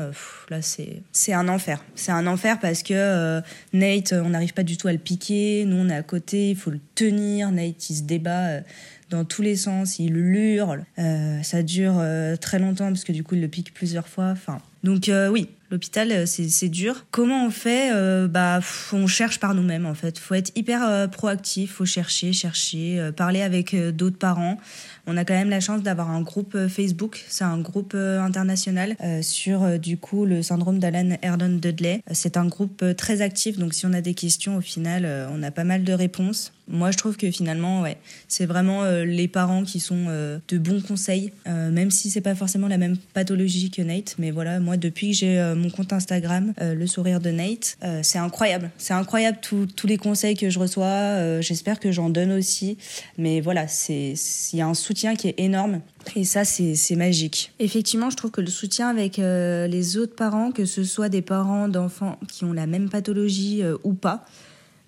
là, 0.51 0.61
c'est, 0.61 1.03
c'est 1.13 1.33
un 1.33 1.49
enfer. 1.49 1.83
C'est 1.95 2.13
un 2.13 2.27
enfer 2.27 2.61
parce 2.61 2.83
que 2.83 3.41
Nate, 3.73 4.13
on 4.13 4.29
n'arrive 4.29 4.53
pas 4.53 4.65
du 4.65 4.77
tout 4.77 4.87
à 4.87 4.93
le 4.93 4.99
piquer. 4.99 5.65
Nous, 5.67 5.77
on 5.77 5.89
est 5.89 5.97
à 5.97 6.03
côté, 6.03 6.51
il 6.51 6.57
faut 6.57 6.71
le 6.71 6.81
tenir. 6.95 7.53
Nate, 7.53 7.89
il 7.89 7.97
se 7.97 8.03
débat 8.03 8.61
dans 9.11 9.25
tous 9.25 9.43
les 9.43 9.57
sens, 9.57 9.99
il 9.99 10.17
hurle. 10.17 10.85
Euh, 10.99 11.43
ça 11.43 11.63
dure 11.63 11.97
euh, 11.99 12.37
très 12.37 12.59
longtemps 12.59 12.89
parce 12.89 13.05
que 13.05 13.13
du 13.13 13.23
coup, 13.23 13.35
il 13.35 13.41
le 13.41 13.49
pique 13.49 13.73
plusieurs 13.73 14.09
fois. 14.09 14.31
Enfin, 14.31 14.59
donc 14.83 15.09
euh, 15.09 15.29
oui, 15.29 15.49
l'hôpital, 15.71 16.27
c'est 16.27 16.69
dur. 16.69 17.07
Comment 17.11 17.47
on 17.47 17.51
fait 17.51 17.91
Bah, 18.29 18.61
on 18.93 19.07
cherche 19.07 19.39
par 19.39 19.55
nous-mêmes 19.55 19.87
en 19.87 19.95
fait. 19.95 20.19
Faut 20.19 20.35
être 20.35 20.53
hyper 20.57 21.09
proactif, 21.11 21.75
faut 21.75 21.85
chercher, 21.85 22.33
chercher, 22.33 23.11
parler 23.17 23.43
avec 23.43 23.75
d'autres 23.95 24.19
parents. 24.19 24.59
On 25.07 25.17
a 25.17 25.25
quand 25.25 25.35
même 25.35 25.51
la 25.51 25.61
chance 25.61 25.83
d'avoir 25.83 26.11
un 26.11 26.23
groupe 26.23 26.57
Facebook, 26.69 27.25
c'est 27.29 27.45
un 27.45 27.59
groupe 27.59 27.95
international 27.95 28.97
sur 29.23 29.79
du 29.79 29.97
coup 29.97 30.25
le 30.25 30.43
syndrome 30.43 30.79
d'Alan 30.79 31.17
Erdon 31.23 31.59
Dudley. 31.61 32.03
C'est 32.13 32.37
un 32.37 32.47
groupe 32.47 32.85
très 32.97 33.21
actif, 33.21 33.59
donc 33.59 33.75
si 33.75 33.87
on 33.87 33.93
a 33.93 34.01
des 34.01 34.15
questions, 34.15 34.57
au 34.57 34.61
final, 34.61 35.07
on 35.33 35.43
a 35.43 35.51
pas 35.51 35.65
mal 35.65 35.85
de 35.85 35.93
réponses. 35.93 36.53
Moi, 36.69 36.91
je 36.91 36.97
trouve 36.97 37.17
que 37.17 37.31
finalement, 37.31 37.83
ouais, 37.83 37.97
c'est 38.27 38.47
vraiment 38.47 38.83
euh, 38.83 39.05
les 39.05 39.29
parents 39.29 39.63
qui 39.63 39.79
sont 39.79 40.07
euh, 40.09 40.39
de 40.49 40.59
bons 40.59 40.83
conseils, 40.83 41.33
euh, 41.47 41.71
même 41.71 41.93
si 41.93 42.11
c'est 42.11 42.21
pas 42.21 42.35
forcément 42.35 42.67
la 42.67 42.77
même 42.77 42.97
pathologie 43.15 43.71
que 43.71 43.83
Nate. 43.83 44.17
Mais 44.19 44.33
voilà, 44.33 44.59
moi, 44.59 44.77
depuis 44.77 45.13
que 45.13 45.17
j'ai 45.19 45.55
mon 45.57 45.71
compte 45.71 45.93
Instagram, 45.93 46.53
le 46.61 46.87
sourire 46.87 47.21
de 47.21 47.31
Nate, 47.31 47.79
c'est 48.03 48.19
incroyable. 48.19 48.71
C'est 48.79 48.95
incroyable 48.95 49.39
tous 49.41 49.87
les 49.87 49.97
conseils 49.97 50.37
que 50.37 50.51
je 50.51 50.59
reçois. 50.59 51.41
J'espère 51.41 51.79
que 51.79 51.93
j'en 51.93 52.11
donne 52.11 52.33
aussi. 52.33 52.79
Mais 53.19 53.41
voilà, 53.41 53.69
c'est 53.69 54.15
il 54.53 54.59
y 54.59 54.63
a 54.63 54.67
un 54.67 54.75
soutien 54.75 54.96
qui 55.15 55.29
est 55.29 55.39
énorme. 55.39 55.81
Et 56.15 56.25
ça, 56.25 56.45
c'est 56.45 56.97
magique. 56.97 57.53
Effectivement, 57.59 58.11
je 58.11 58.17
trouve 58.17 58.31
que 58.31 58.41
le 58.41 58.47
soutien 58.47 58.89
avec 58.89 59.19
les 59.19 59.97
autres 59.97 60.15
parents, 60.15 60.53
que 60.53 60.65
ce 60.65 60.85
soit 60.85 61.09
des 61.09 61.23
parents 61.23 61.69
d'enfants 61.69 62.19
qui 62.33 62.45
ont 62.45 62.53
la 62.53 62.67
même 62.67 62.89
pathologie 62.89 63.63
ou 63.85 63.93
pas, 63.93 64.25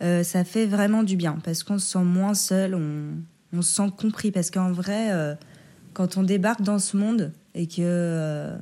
euh, 0.03 0.23
ça 0.23 0.45
fait 0.45 0.67
vraiment 0.67 1.03
du 1.03 1.17
bien 1.17 1.39
parce 1.43 1.65
qu'on 1.65 1.79
se 1.79 1.87
sent 1.91 2.05
moins 2.05 2.35
seul, 2.35 2.75
on, 2.75 3.63
se 3.63 3.75
sent 3.75 3.91
compris. 3.97 4.31
Parce 4.31 4.51
qu'en 4.51 4.73
vrai, 4.73 5.13
euh, 5.13 5.35
quand 5.93 6.17
on 6.17 6.23
débarque 6.23 6.63
dans 6.63 6.79
ce 6.79 6.97
monde 6.97 7.33
et 7.55 7.67
que 7.67 7.77
euh, 7.81 8.57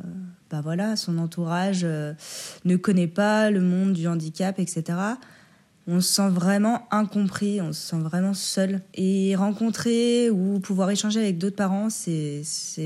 bah 0.50 0.60
voilà, 0.62 0.96
son 0.96 1.18
entourage 1.18 1.84
ne 1.84 2.76
connaît 2.76 3.08
pas 3.08 3.50
le 3.50 3.60
monde 3.60 3.92
du 3.92 4.06
handicap, 4.06 4.58
etc., 4.58 4.84
on 5.88 6.00
se 6.00 6.14
sent 6.14 6.28
vraiment 6.28 6.86
incompris, 6.90 7.60
on 7.60 7.72
se 7.72 7.88
sent 7.88 7.98
vraiment 7.98 8.34
seul. 8.34 8.80
Et 8.94 9.36
rencontrer 9.36 10.30
ou 10.30 10.60
pouvoir 10.60 10.90
échanger 10.90 11.20
avec 11.20 11.38
d'autres 11.38 11.56
parents, 11.56 11.90
c'est 11.90 12.42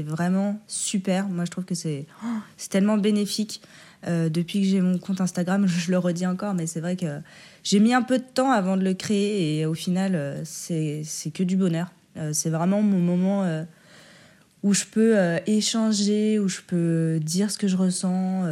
vraiment 0.07 0.61
super. 0.67 1.29
Moi, 1.29 1.45
je 1.45 1.51
trouve 1.51 1.65
que 1.65 1.75
c'est 1.75 2.07
tellement 2.69 2.99
bénéfique. 2.99 3.63
depuis 4.07 4.61
que 4.61 4.67
j'ai 4.67 4.81
mon 4.81 4.99
compte 4.99 5.21
Instagram, 5.21 5.67
je 5.69 5.91
le 5.91 5.99
redis 5.99 6.27
encore, 6.27 6.55
mais 6.55 6.67
c'est 6.67 6.81
vrai 6.81 6.97
que 6.97 7.21
j'ai 7.63 7.81
mis 7.81 7.95
un 7.95 8.03
peu 8.03 8.19
de 8.19 8.25
temps 8.25 8.51
avant 8.51 8.77
de 8.77 8.83
le 8.83 8.95
créer 8.95 9.59
et 9.59 9.67
au 9.67 9.75
final, 9.75 10.15
euh, 10.15 10.41
c'est 10.45 11.31
que 11.33 11.43
du 11.43 11.57
bonheur. 11.57 11.93
Euh, 12.17 12.33
c'est 12.33 12.51
vraiment 12.51 12.83
mon 12.83 12.99
moment 12.99 13.45
euh, 13.45 13.65
où 14.63 14.75
je 14.75 14.85
peux 14.85 15.17
échanger, 15.47 16.39
où 16.39 16.49
je 16.49 16.61
peux 16.67 17.19
dire 17.21 17.51
ce 17.51 17.59
que 17.59 17.69
je 17.69 17.77
ressens 17.77 18.45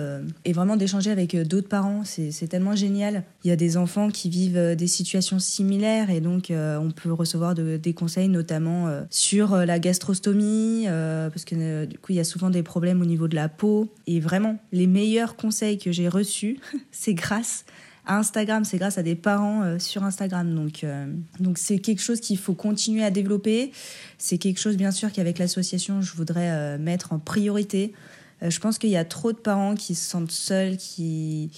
et 0.45 0.53
vraiment 0.53 0.77
d'échanger 0.77 1.11
avec 1.11 1.37
d'autres 1.37 1.69
parents. 1.69 2.03
C'est 2.05 2.49
tellement 2.49 2.75
génial. 2.75 3.25
Il 3.45 3.49
y 3.49 3.51
a 3.51 3.57
des 3.57 3.77
enfants 3.77 4.09
qui 4.09 4.29
vivent 4.29 4.77
des 4.77 4.87
situations 4.87 5.39
similaires 5.39 6.11
et 6.11 6.21
donc 6.21 6.51
on 6.51 6.91
peut 6.91 7.13
recevoir 7.13 7.55
des 7.55 7.95
conseils 7.95 8.29
notamment 8.29 8.89
sur 9.11 9.57
la 9.57 9.79
gastrostomie 9.79 10.87
parce 10.87 11.45
que 11.45 11.85
du 11.85 11.99
coup 11.99 12.13
il 12.13 12.17
y 12.17 12.21
a 12.21 12.25
souvent 12.25 12.51
des 12.51 12.63
problèmes 12.63 13.03
au 13.03 13.07
niveau 13.07 13.29
de 13.29 13.35
la 13.35 13.49
peau. 13.49 13.89
Et 14.07 14.21
vraiment, 14.21 14.59
les 14.73 14.87
meilleurs 14.87 15.37
conseils 15.37 15.79
que 15.79 15.93
j'ai 15.93 16.09
reçus, 16.09 16.59
c'est 16.91 17.15
grâce 17.15 17.65
Instagram, 18.09 18.65
c'est 18.65 18.79
grâce 18.79 18.99
à 18.99 19.03
des 19.03 19.15
parents 19.15 19.63
euh, 19.63 19.79
sur 19.79 20.03
Instagram. 20.03 20.55
Donc, 20.55 20.83
euh, 20.83 21.07
donc 21.39 21.59
c'est 21.59 21.79
quelque 21.79 22.03
chose 22.03 22.21
qu'il 22.21 22.39
faut 22.39 22.55
continuer 22.55 23.05
à 23.05 23.11
développer. 23.11 23.73
C'est 24.17 24.39
quelque 24.39 24.59
chose, 24.59 24.77
bien 24.77 24.91
sûr, 24.91 25.13
qu'avec 25.13 25.39
l'association, 25.39 26.01
je 26.01 26.15
voudrais 26.15 26.51
euh, 26.51 26.79
mettre 26.79 27.13
en 27.13 27.19
priorité. 27.19 27.93
je 28.41 28.59
pense 28.61 28.79
qu'il 28.79 28.91
y 28.91 28.97
a 28.97 29.05
trop 29.05 29.33
de 29.33 29.39
parents 29.39 29.75
qui 29.75 29.95
se 29.95 30.09
sentent 30.09 30.33
seuls, 30.33 30.77
qui 30.77 31.51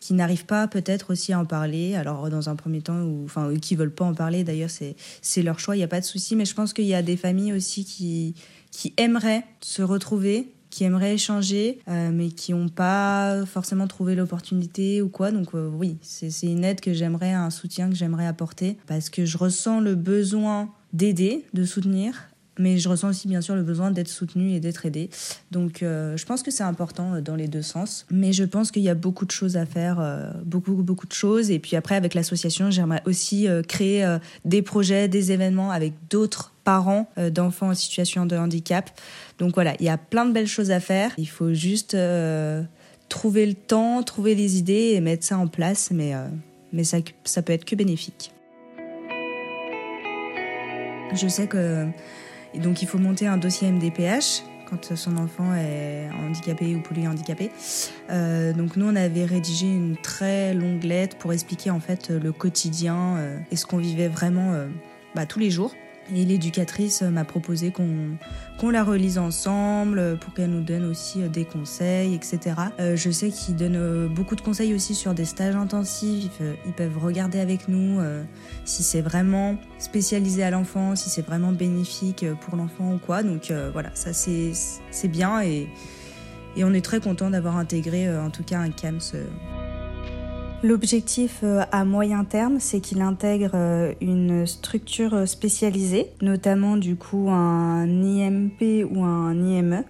qui 0.00 0.14
n'arrivent 0.14 0.46
pas 0.46 0.66
peut-être 0.66 1.12
aussi 1.12 1.32
à 1.32 1.38
en 1.38 1.44
parler. 1.44 1.94
Alors 1.94 2.28
dans 2.28 2.48
un 2.48 2.56
premier 2.56 2.82
temps, 2.82 3.02
ou 3.02 3.24
enfin 3.24 3.54
qui 3.56 3.76
veulent 3.76 3.94
pas 3.94 4.04
en 4.04 4.14
parler. 4.14 4.42
D'ailleurs, 4.42 4.70
c'est 4.70 4.96
c'est 5.20 5.42
leur 5.42 5.60
choix. 5.60 5.76
Il 5.76 5.78
n'y 5.78 5.84
a 5.84 5.88
pas 5.88 6.00
de 6.00 6.04
souci. 6.04 6.34
Mais 6.34 6.44
je 6.44 6.54
pense 6.54 6.72
qu'il 6.72 6.86
y 6.86 6.94
a 6.94 7.02
des 7.02 7.16
familles 7.16 7.52
aussi 7.52 7.84
qui 7.84 8.34
qui 8.72 8.94
aimeraient 8.96 9.44
se 9.60 9.82
retrouver 9.82 10.48
qui 10.72 10.84
aimeraient 10.84 11.14
échanger, 11.14 11.80
euh, 11.86 12.10
mais 12.10 12.30
qui 12.30 12.54
n'ont 12.54 12.70
pas 12.70 13.44
forcément 13.44 13.86
trouvé 13.86 14.14
l'opportunité 14.14 15.02
ou 15.02 15.10
quoi. 15.10 15.30
Donc 15.30 15.48
euh, 15.54 15.68
oui, 15.68 15.98
c'est 16.00 16.30
une 16.46 16.64
aide 16.64 16.80
que 16.80 16.94
j'aimerais, 16.94 17.32
un 17.32 17.50
soutien 17.50 17.90
que 17.90 17.94
j'aimerais 17.94 18.26
apporter, 18.26 18.78
parce 18.86 19.10
que 19.10 19.26
je 19.26 19.36
ressens 19.36 19.80
le 19.80 19.94
besoin 19.94 20.70
d'aider, 20.94 21.44
de 21.52 21.64
soutenir, 21.66 22.31
mais 22.58 22.78
je 22.78 22.88
ressens 22.88 23.08
aussi 23.08 23.28
bien 23.28 23.40
sûr 23.40 23.54
le 23.54 23.62
besoin 23.62 23.90
d'être 23.90 24.08
soutenu 24.08 24.52
et 24.52 24.60
d'être 24.60 24.86
aidé. 24.86 25.10
Donc 25.50 25.82
euh, 25.82 26.16
je 26.16 26.26
pense 26.26 26.42
que 26.42 26.50
c'est 26.50 26.62
important 26.62 27.20
dans 27.20 27.36
les 27.36 27.48
deux 27.48 27.62
sens. 27.62 28.06
Mais 28.10 28.32
je 28.32 28.44
pense 28.44 28.70
qu'il 28.70 28.82
y 28.82 28.88
a 28.88 28.94
beaucoup 28.94 29.24
de 29.24 29.30
choses 29.30 29.56
à 29.56 29.66
faire, 29.66 30.32
beaucoup 30.44 30.74
beaucoup 30.74 31.06
de 31.06 31.12
choses. 31.12 31.50
Et 31.50 31.58
puis 31.58 31.76
après 31.76 31.94
avec 31.94 32.14
l'association, 32.14 32.70
j'aimerais 32.70 33.02
aussi 33.06 33.46
créer 33.68 34.18
des 34.44 34.62
projets, 34.62 35.08
des 35.08 35.32
événements 35.32 35.70
avec 35.70 35.94
d'autres 36.10 36.52
parents 36.64 37.08
d'enfants 37.16 37.70
en 37.70 37.74
situation 37.74 38.26
de 38.26 38.36
handicap. 38.36 38.90
Donc 39.42 39.54
voilà, 39.54 39.74
il 39.80 39.86
y 39.86 39.88
a 39.88 39.98
plein 39.98 40.24
de 40.24 40.32
belles 40.32 40.46
choses 40.46 40.70
à 40.70 40.78
faire. 40.78 41.10
Il 41.18 41.28
faut 41.28 41.52
juste 41.52 41.94
euh, 41.94 42.62
trouver 43.08 43.44
le 43.44 43.54
temps, 43.54 44.02
trouver 44.04 44.36
les 44.36 44.56
idées 44.56 44.92
et 44.94 45.00
mettre 45.00 45.24
ça 45.24 45.36
en 45.36 45.48
place, 45.48 45.90
mais, 45.92 46.14
euh, 46.14 46.28
mais 46.72 46.84
ça, 46.84 46.98
ça 47.24 47.42
peut 47.42 47.52
être 47.52 47.64
que 47.64 47.74
bénéfique. 47.74 48.32
Je 51.12 51.26
sais 51.28 51.48
que 51.48 51.88
donc 52.58 52.82
il 52.82 52.88
faut 52.88 52.98
monter 52.98 53.26
un 53.26 53.36
dossier 53.36 53.70
MDPH 53.70 54.44
quand 54.68 54.94
son 54.94 55.18
enfant 55.18 55.54
est 55.54 56.08
handicapé 56.26 56.74
ou 56.74 56.80
polyhandicapé. 56.80 57.50
Euh, 58.10 58.52
donc 58.52 58.76
nous 58.76 58.86
on 58.86 58.96
avait 58.96 59.24
rédigé 59.24 59.66
une 59.66 59.96
très 59.96 60.54
longue 60.54 60.82
lettre 60.84 61.16
pour 61.18 61.32
expliquer 61.32 61.70
en 61.70 61.80
fait 61.80 62.10
le 62.10 62.32
quotidien 62.32 63.18
et 63.50 63.56
ce 63.56 63.66
qu'on 63.66 63.78
vivait 63.78 64.08
vraiment 64.08 64.54
bah, 65.14 65.26
tous 65.26 65.38
les 65.38 65.50
jours. 65.50 65.74
Et 66.10 66.24
l'éducatrice 66.24 67.02
m'a 67.02 67.24
proposé 67.24 67.70
qu'on 67.70 68.70
la 68.70 68.84
relise 68.84 69.18
ensemble 69.18 70.18
pour 70.20 70.34
qu'elle 70.34 70.50
nous 70.50 70.62
donne 70.62 70.84
aussi 70.84 71.22
euh, 71.22 71.28
des 71.28 71.44
conseils, 71.44 72.14
etc. 72.14 72.56
Euh, 72.80 72.96
je 72.96 73.10
sais 73.10 73.30
qu'ils 73.30 73.56
donnent 73.56 73.76
euh, 73.76 74.08
beaucoup 74.08 74.34
de 74.34 74.40
conseils 74.40 74.74
aussi 74.74 74.94
sur 74.94 75.14
des 75.14 75.24
stages 75.24 75.54
intensifs. 75.54 76.40
Ils 76.66 76.72
peuvent 76.72 76.98
regarder 76.98 77.38
avec 77.40 77.68
nous 77.68 78.00
si 78.64 78.82
c'est 78.82 79.00
vraiment 79.00 79.56
spécialisé 79.78 80.42
à 80.42 80.50
l'enfant, 80.50 80.96
si 80.96 81.08
c'est 81.10 81.24
vraiment 81.24 81.52
bénéfique 81.52 82.24
pour 82.40 82.56
l'enfant 82.56 82.94
ou 82.94 82.98
quoi. 82.98 83.22
Donc 83.22 83.52
voilà, 83.72 83.90
ça 83.94 84.12
c'est 84.12 85.08
bien 85.08 85.42
et, 85.42 85.68
et 86.56 86.64
on 86.64 86.72
est 86.72 86.84
très 86.84 87.00
content 87.00 87.30
d'avoir 87.30 87.56
intégré 87.56 88.14
en 88.16 88.30
tout 88.30 88.44
cas 88.44 88.58
un 88.58 88.70
CAMS 88.70 88.98
L'objectif 90.64 91.40
euh, 91.42 91.64
à 91.72 91.84
moyen 91.84 92.22
terme, 92.22 92.60
c'est 92.60 92.78
qu'il 92.78 93.02
intègre 93.02 93.50
euh, 93.54 93.94
une 94.00 94.46
structure 94.46 95.26
spécialisée, 95.26 96.06
notamment 96.20 96.76
du 96.76 96.94
coup 96.94 97.30
un 97.30 97.84
IMP 97.88 98.86
ou 98.88 99.02
un 99.02 99.34
IME, 99.34 99.84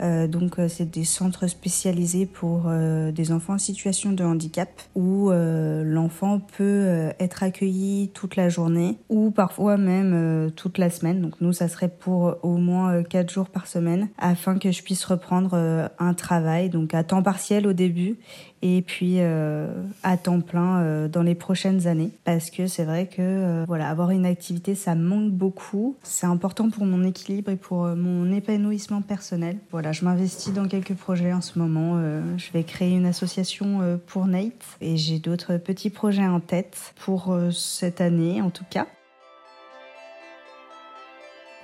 Euh, 0.00 0.26
donc 0.26 0.56
c'est 0.66 0.90
des 0.90 1.04
centres 1.04 1.46
spécialisés 1.46 2.26
pour 2.26 2.68
des 3.12 3.30
enfants 3.30 3.54
en 3.54 3.58
situation 3.58 4.10
de 4.10 4.24
handicap 4.24 4.68
où 4.96 5.30
l'enfant 5.30 6.40
peut 6.40 7.12
être 7.20 7.44
accueilli 7.44 8.10
toute 8.12 8.34
la 8.34 8.48
journée 8.48 8.98
ou 9.08 9.30
parfois 9.30 9.76
même 9.76 10.50
toute 10.56 10.78
la 10.78 10.90
semaine. 10.90 11.20
Donc 11.20 11.40
nous 11.40 11.52
ça 11.52 11.68
serait 11.68 11.88
pour 11.88 12.38
au 12.42 12.56
moins 12.56 13.04
quatre 13.04 13.32
jours 13.32 13.48
par 13.48 13.68
semaine 13.68 14.08
afin 14.18 14.58
que 14.58 14.72
je 14.72 14.82
puisse 14.82 15.04
reprendre 15.04 15.88
un 16.00 16.14
travail 16.14 16.70
donc 16.70 16.92
à 16.92 17.04
temps 17.04 17.22
partiel 17.22 17.64
au 17.68 17.72
début 17.72 18.18
et 18.64 18.80
puis 18.80 19.16
euh, 19.18 19.68
à 20.02 20.16
temps 20.16 20.40
plein 20.40 20.80
euh, 20.80 21.06
dans 21.06 21.22
les 21.22 21.34
prochaines 21.34 21.86
années. 21.86 22.10
Parce 22.24 22.50
que 22.50 22.66
c'est 22.66 22.84
vrai 22.84 23.06
que 23.06 23.20
euh, 23.20 23.64
voilà 23.68 23.90
avoir 23.90 24.10
une 24.10 24.24
activité 24.24 24.74
ça 24.74 24.94
manque 24.94 25.30
beaucoup. 25.30 25.96
C'est 26.02 26.26
important 26.26 26.70
pour 26.70 26.86
mon 26.86 27.04
équilibre 27.04 27.50
et 27.50 27.56
pour 27.56 27.84
mon 27.84 28.32
épanouissement 28.32 29.02
personnel. 29.02 29.58
Voilà 29.70 29.92
je 29.92 30.04
m'investis 30.04 30.52
dans 30.54 30.66
quelques 30.66 30.94
projets 30.94 31.34
en 31.34 31.42
ce 31.42 31.58
moment. 31.58 32.00
Je 32.38 32.52
vais 32.52 32.64
créer 32.64 32.96
une 32.96 33.06
association 33.06 33.98
pour 34.06 34.26
Nate. 34.26 34.52
Et 34.80 34.96
j'ai 34.96 35.18
d'autres 35.18 35.58
petits 35.58 35.90
projets 35.90 36.26
en 36.26 36.40
tête 36.40 36.94
pour 36.96 37.36
cette 37.52 38.00
année 38.00 38.40
en 38.40 38.50
tout 38.50 38.64
cas 38.70 38.86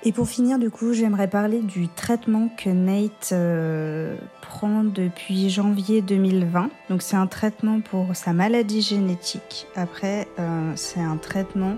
et 0.03 0.11
pour 0.11 0.27
finir, 0.27 0.57
du 0.57 0.71
coup, 0.71 0.93
j'aimerais 0.93 1.27
parler 1.27 1.59
du 1.59 1.87
traitement 1.87 2.49
que 2.57 2.69
Nate 2.69 3.29
euh, 3.33 4.15
prend 4.41 4.83
depuis 4.83 5.49
janvier 5.51 6.01
2020. 6.01 6.71
Donc, 6.89 7.03
c'est 7.03 7.15
un 7.15 7.27
traitement 7.27 7.81
pour 7.81 8.15
sa 8.15 8.33
maladie 8.33 8.81
génétique. 8.81 9.67
Après, 9.75 10.27
euh, 10.39 10.71
c'est 10.75 11.01
un 11.01 11.17
traitement 11.17 11.75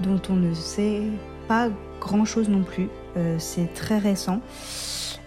dont 0.00 0.20
on 0.28 0.34
ne 0.34 0.52
sait 0.52 1.02
pas 1.48 1.70
grand-chose 1.98 2.50
non 2.50 2.62
plus. 2.62 2.88
Euh, 3.16 3.36
c'est 3.38 3.72
très 3.72 3.96
récent. 3.96 4.42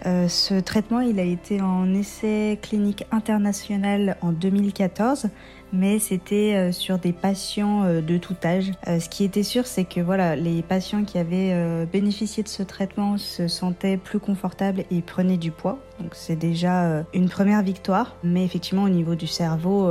ce 0.04 0.60
traitement, 0.60 1.00
il 1.00 1.18
a 1.18 1.24
été 1.24 1.60
en 1.60 1.92
essai 1.92 2.60
clinique 2.62 3.04
international 3.10 4.16
en 4.22 4.30
2014 4.30 5.30
mais 5.72 5.98
c'était 5.98 6.54
euh, 6.54 6.72
sur 6.72 6.98
des 6.98 7.12
patients 7.12 7.84
euh, 7.84 8.00
de 8.00 8.18
tout 8.18 8.36
âge. 8.44 8.72
Euh, 8.88 8.98
ce 9.00 9.08
qui 9.08 9.24
était 9.24 9.42
sûr, 9.42 9.66
c'est 9.66 9.84
que 9.84 10.00
voilà, 10.00 10.36
les 10.36 10.62
patients 10.62 11.04
qui 11.04 11.18
avaient 11.18 11.86
bénéficié 11.86 12.42
de 12.42 12.48
ce 12.48 12.62
traitement 12.62 13.18
se 13.18 13.48
sentaient 13.48 13.96
plus 13.96 14.18
confortables 14.18 14.84
et 14.90 15.02
prenaient 15.02 15.36
du 15.36 15.50
poids. 15.50 15.78
Donc 16.00 16.14
c'est 16.14 16.36
déjà 16.36 17.04
une 17.14 17.28
première 17.28 17.62
victoire. 17.62 18.16
Mais 18.24 18.44
effectivement, 18.44 18.84
au 18.84 18.88
niveau 18.88 19.14
du 19.14 19.26
cerveau, 19.26 19.90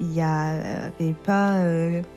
il 0.00 0.06
n'y 0.06 0.22
avait 0.22 1.14
pas 1.24 1.58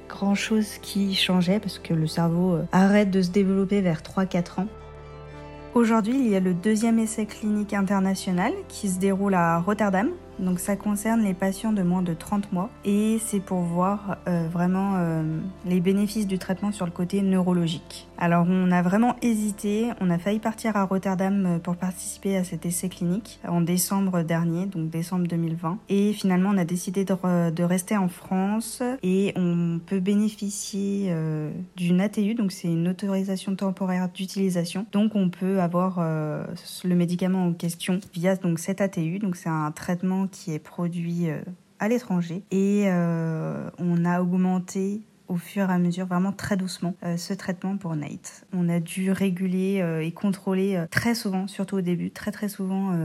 grand 0.10 0.36
chose 0.36 0.78
qui 0.82 1.14
changeait 1.16 1.60
parce 1.60 1.80
que 1.80 1.94
le 1.94 2.08
cerveau 2.08 2.60
arrête 2.72 3.12
de 3.12 3.22
se 3.22 3.32
développer 3.32 3.82
vers 3.82 4.02
3-4 4.02 4.62
ans. 4.62 4.68
Aujourd'hui, 5.76 6.16
il 6.18 6.30
y 6.30 6.36
a 6.38 6.40
le 6.40 6.54
deuxième 6.54 7.00
essai 7.00 7.26
clinique 7.26 7.74
international 7.74 8.54
qui 8.70 8.88
se 8.88 8.98
déroule 8.98 9.34
à 9.34 9.60
Rotterdam, 9.60 10.10
donc 10.40 10.60
ça 10.60 10.76
concerne 10.76 11.24
les 11.24 11.34
patients 11.34 11.72
de 11.72 11.82
moins 11.82 12.02
de 12.02 12.14
30 12.14 12.52
mois 12.52 12.70
et 12.84 13.20
c'est 13.24 13.40
pour 13.40 13.60
voir 13.60 14.18
euh, 14.28 14.48
vraiment 14.52 14.96
euh, 14.96 15.40
les 15.66 15.80
bénéfices 15.80 16.28
du 16.28 16.38
traitement 16.38 16.72
sur 16.72 16.86
le 16.86 16.92
côté 16.92 17.22
neurologique. 17.22 18.08
Alors 18.18 18.46
on 18.50 18.72
a 18.72 18.82
vraiment 18.82 19.16
hésité, 19.22 19.92
on 20.02 20.10
a 20.10 20.18
failli 20.18 20.40
partir 20.40 20.76
à 20.76 20.84
Rotterdam 20.84 21.46
euh, 21.46 21.60
pour 21.60 21.76
participer 21.78 22.38
à 22.38 22.44
cet 22.44 22.66
essai 22.66 22.90
clinique 22.90 23.40
en 23.48 23.62
décembre 23.62 24.24
dernier, 24.24 24.66
donc 24.66 24.90
décembre 24.90 25.28
2020. 25.28 25.80
Et 25.90 26.14
finalement 26.14 26.50
on 26.54 26.58
a 26.58 26.66
décidé 26.66 27.06
de, 27.06 27.64
rester 27.64 27.98
en 27.98 28.10
France 28.10 28.84
et 29.02 29.34
on 29.36 29.80
peut 29.86 30.00
bénéficier 30.00 31.12
d'une 31.76 32.00
ATU, 32.00 32.36
donc 32.36 32.52
c'est 32.52 32.68
une 32.68 32.88
autorisation 32.88 33.56
temporaire 33.56 34.10
d'utilisation. 34.14 34.86
Donc 34.92 35.16
on 35.16 35.30
peut 35.30 35.62
avoir 35.62 36.00
le 36.00 36.96
médicament 36.96 37.46
en 37.46 37.54
question 37.54 38.00
via 38.14 38.36
donc 38.36 38.60
cette 38.60 38.82
ATU, 38.82 39.20
donc 39.20 39.36
c'est 39.36 39.50
un 39.50 39.72
traitement 39.72 40.25
qui 40.28 40.54
est 40.54 40.60
produit 40.60 41.30
euh, 41.30 41.42
à 41.80 41.88
l'étranger 41.88 42.44
et 42.52 42.84
euh, 42.86 43.70
on 43.80 44.06
a 44.06 44.22
augmenté 44.22 45.02
au 45.28 45.38
fur 45.38 45.72
et 45.72 45.74
à 45.74 45.80
mesure, 45.80 46.06
vraiment 46.06 46.32
très 46.32 46.56
doucement, 46.56 46.94
euh, 47.04 47.18
ce 47.18 47.34
traitement 47.34 47.78
pour 47.78 47.96
Nate. 47.96 48.46
On 48.54 48.70
a 48.70 48.80
dû 48.80 49.12
réguler 49.12 49.84
et 50.04 50.12
contrôler 50.12 50.86
très 50.92 51.16
souvent, 51.16 51.48
surtout 51.48 51.78
au 51.78 51.82
début, 51.82 52.12
très 52.12 52.32
très 52.32 52.48
souvent, 52.48 52.96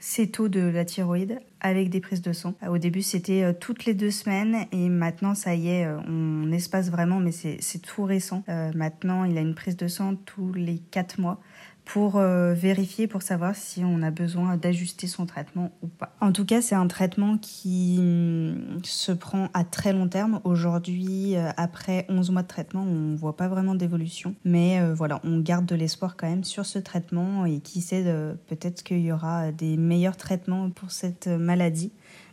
ces 0.00 0.28
taux 0.28 0.48
de 0.48 0.60
la 0.60 0.84
thyroïde 0.84 1.38
avec 1.60 1.88
des 1.88 2.00
prises 2.00 2.20
de 2.20 2.32
sang. 2.32 2.54
Au 2.68 2.78
début, 2.78 3.02
c'était 3.02 3.54
toutes 3.54 3.84
les 3.84 3.94
deux 3.94 4.10
semaines 4.10 4.66
et 4.72 4.88
maintenant, 4.88 5.36
ça 5.36 5.54
y 5.54 5.68
est, 5.68 5.86
on 6.08 6.50
espace 6.50 6.90
vraiment, 6.90 7.20
mais 7.20 7.30
c'est 7.30 7.78
tout 7.80 8.02
récent. 8.02 8.42
maintenant, 8.74 9.22
il 9.22 9.38
a 9.38 9.40
une 9.40 9.54
prise 9.54 9.76
de 9.76 9.86
sang 9.86 10.16
tous 10.16 10.52
les 10.52 10.78
quatre 10.90 11.20
mois 11.20 11.40
pour 11.88 12.16
euh, 12.16 12.52
vérifier, 12.52 13.06
pour 13.06 13.22
savoir 13.22 13.56
si 13.56 13.82
on 13.82 14.02
a 14.02 14.10
besoin 14.10 14.58
d'ajuster 14.58 15.06
son 15.06 15.24
traitement 15.24 15.72
ou 15.82 15.86
pas. 15.86 16.14
En 16.20 16.32
tout 16.32 16.44
cas, 16.44 16.60
c'est 16.60 16.74
un 16.74 16.86
traitement 16.86 17.38
qui 17.38 17.98
mm, 17.98 18.84
se 18.84 19.10
prend 19.10 19.48
à 19.54 19.64
très 19.64 19.94
long 19.94 20.06
terme. 20.06 20.42
Aujourd'hui, 20.44 21.34
euh, 21.34 21.48
après 21.56 22.04
11 22.10 22.30
mois 22.30 22.42
de 22.42 22.46
traitement, 22.46 22.82
on 22.82 23.12
ne 23.12 23.16
voit 23.16 23.36
pas 23.36 23.48
vraiment 23.48 23.74
d'évolution. 23.74 24.34
Mais 24.44 24.80
euh, 24.80 24.92
voilà, 24.92 25.18
on 25.24 25.40
garde 25.40 25.64
de 25.64 25.74
l'espoir 25.74 26.16
quand 26.18 26.28
même 26.28 26.44
sur 26.44 26.66
ce 26.66 26.78
traitement 26.78 27.46
et 27.46 27.60
qui 27.60 27.80
sait, 27.80 28.04
peut-être 28.48 28.82
qu'il 28.82 29.00
y 29.00 29.10
aura 29.10 29.50
des 29.50 29.78
meilleurs 29.78 30.18
traitements 30.18 30.68
pour 30.68 30.90
cette 30.90 31.26
maladie 31.26 31.92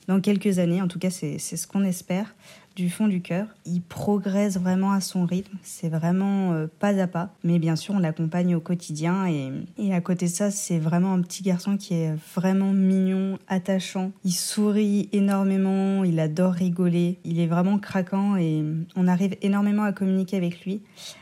dans 0.10 0.19
quelques 0.19 0.60
années. 0.60 0.82
En 0.82 0.89
tout 0.89 0.99
cas, 0.99 1.10
c'est 1.10 1.39
ce 1.39 1.65
qu'on 1.65 1.86
espère 1.86 2.36
du 2.75 2.89
fond 2.89 3.07
du 3.07 3.21
cœur. 3.21 3.47
Il 3.65 3.81
progresse 3.81 4.57
vraiment 4.57 4.91
à 4.91 4.99
son 4.99 5.25
rythme, 5.25 5.57
c'est 5.63 5.89
vraiment 5.89 6.51
euh, 6.51 6.67
pas 6.79 6.99
à 6.99 7.07
pas. 7.07 7.29
Mais 7.43 7.57
bien 7.57 7.75
sûr, 7.75 7.95
on 7.95 7.99
l'accompagne 7.99 8.55
au 8.55 8.59
quotidien 8.59 9.27
et, 9.27 9.93
à 9.93 10.01
côté 10.01 10.25
de 10.25 10.31
ça, 10.31 10.51
c'est 10.51 10.77
vraiment 10.77 11.13
un 11.13 11.21
petit 11.21 11.41
garçon 11.41 11.77
qui 11.77 11.93
est 11.93 12.13
vraiment 12.35 12.73
mignon, 12.73 13.39
attachant. 13.47 14.11
Il 14.23 14.33
sourit 14.33 15.09
énormément, 15.13 16.03
il 16.03 16.19
adore 16.19 16.53
rigoler, 16.53 17.17
il 17.23 17.39
est 17.39 17.47
vraiment 17.47 17.79
craquant 17.79 18.35
et 18.35 18.63
on 18.95 19.07
arrive 19.07 19.35
énormément 19.41 19.83
à 19.83 19.93
communiquer 19.93 20.38
avec 20.38 20.65
lui. 20.65 20.81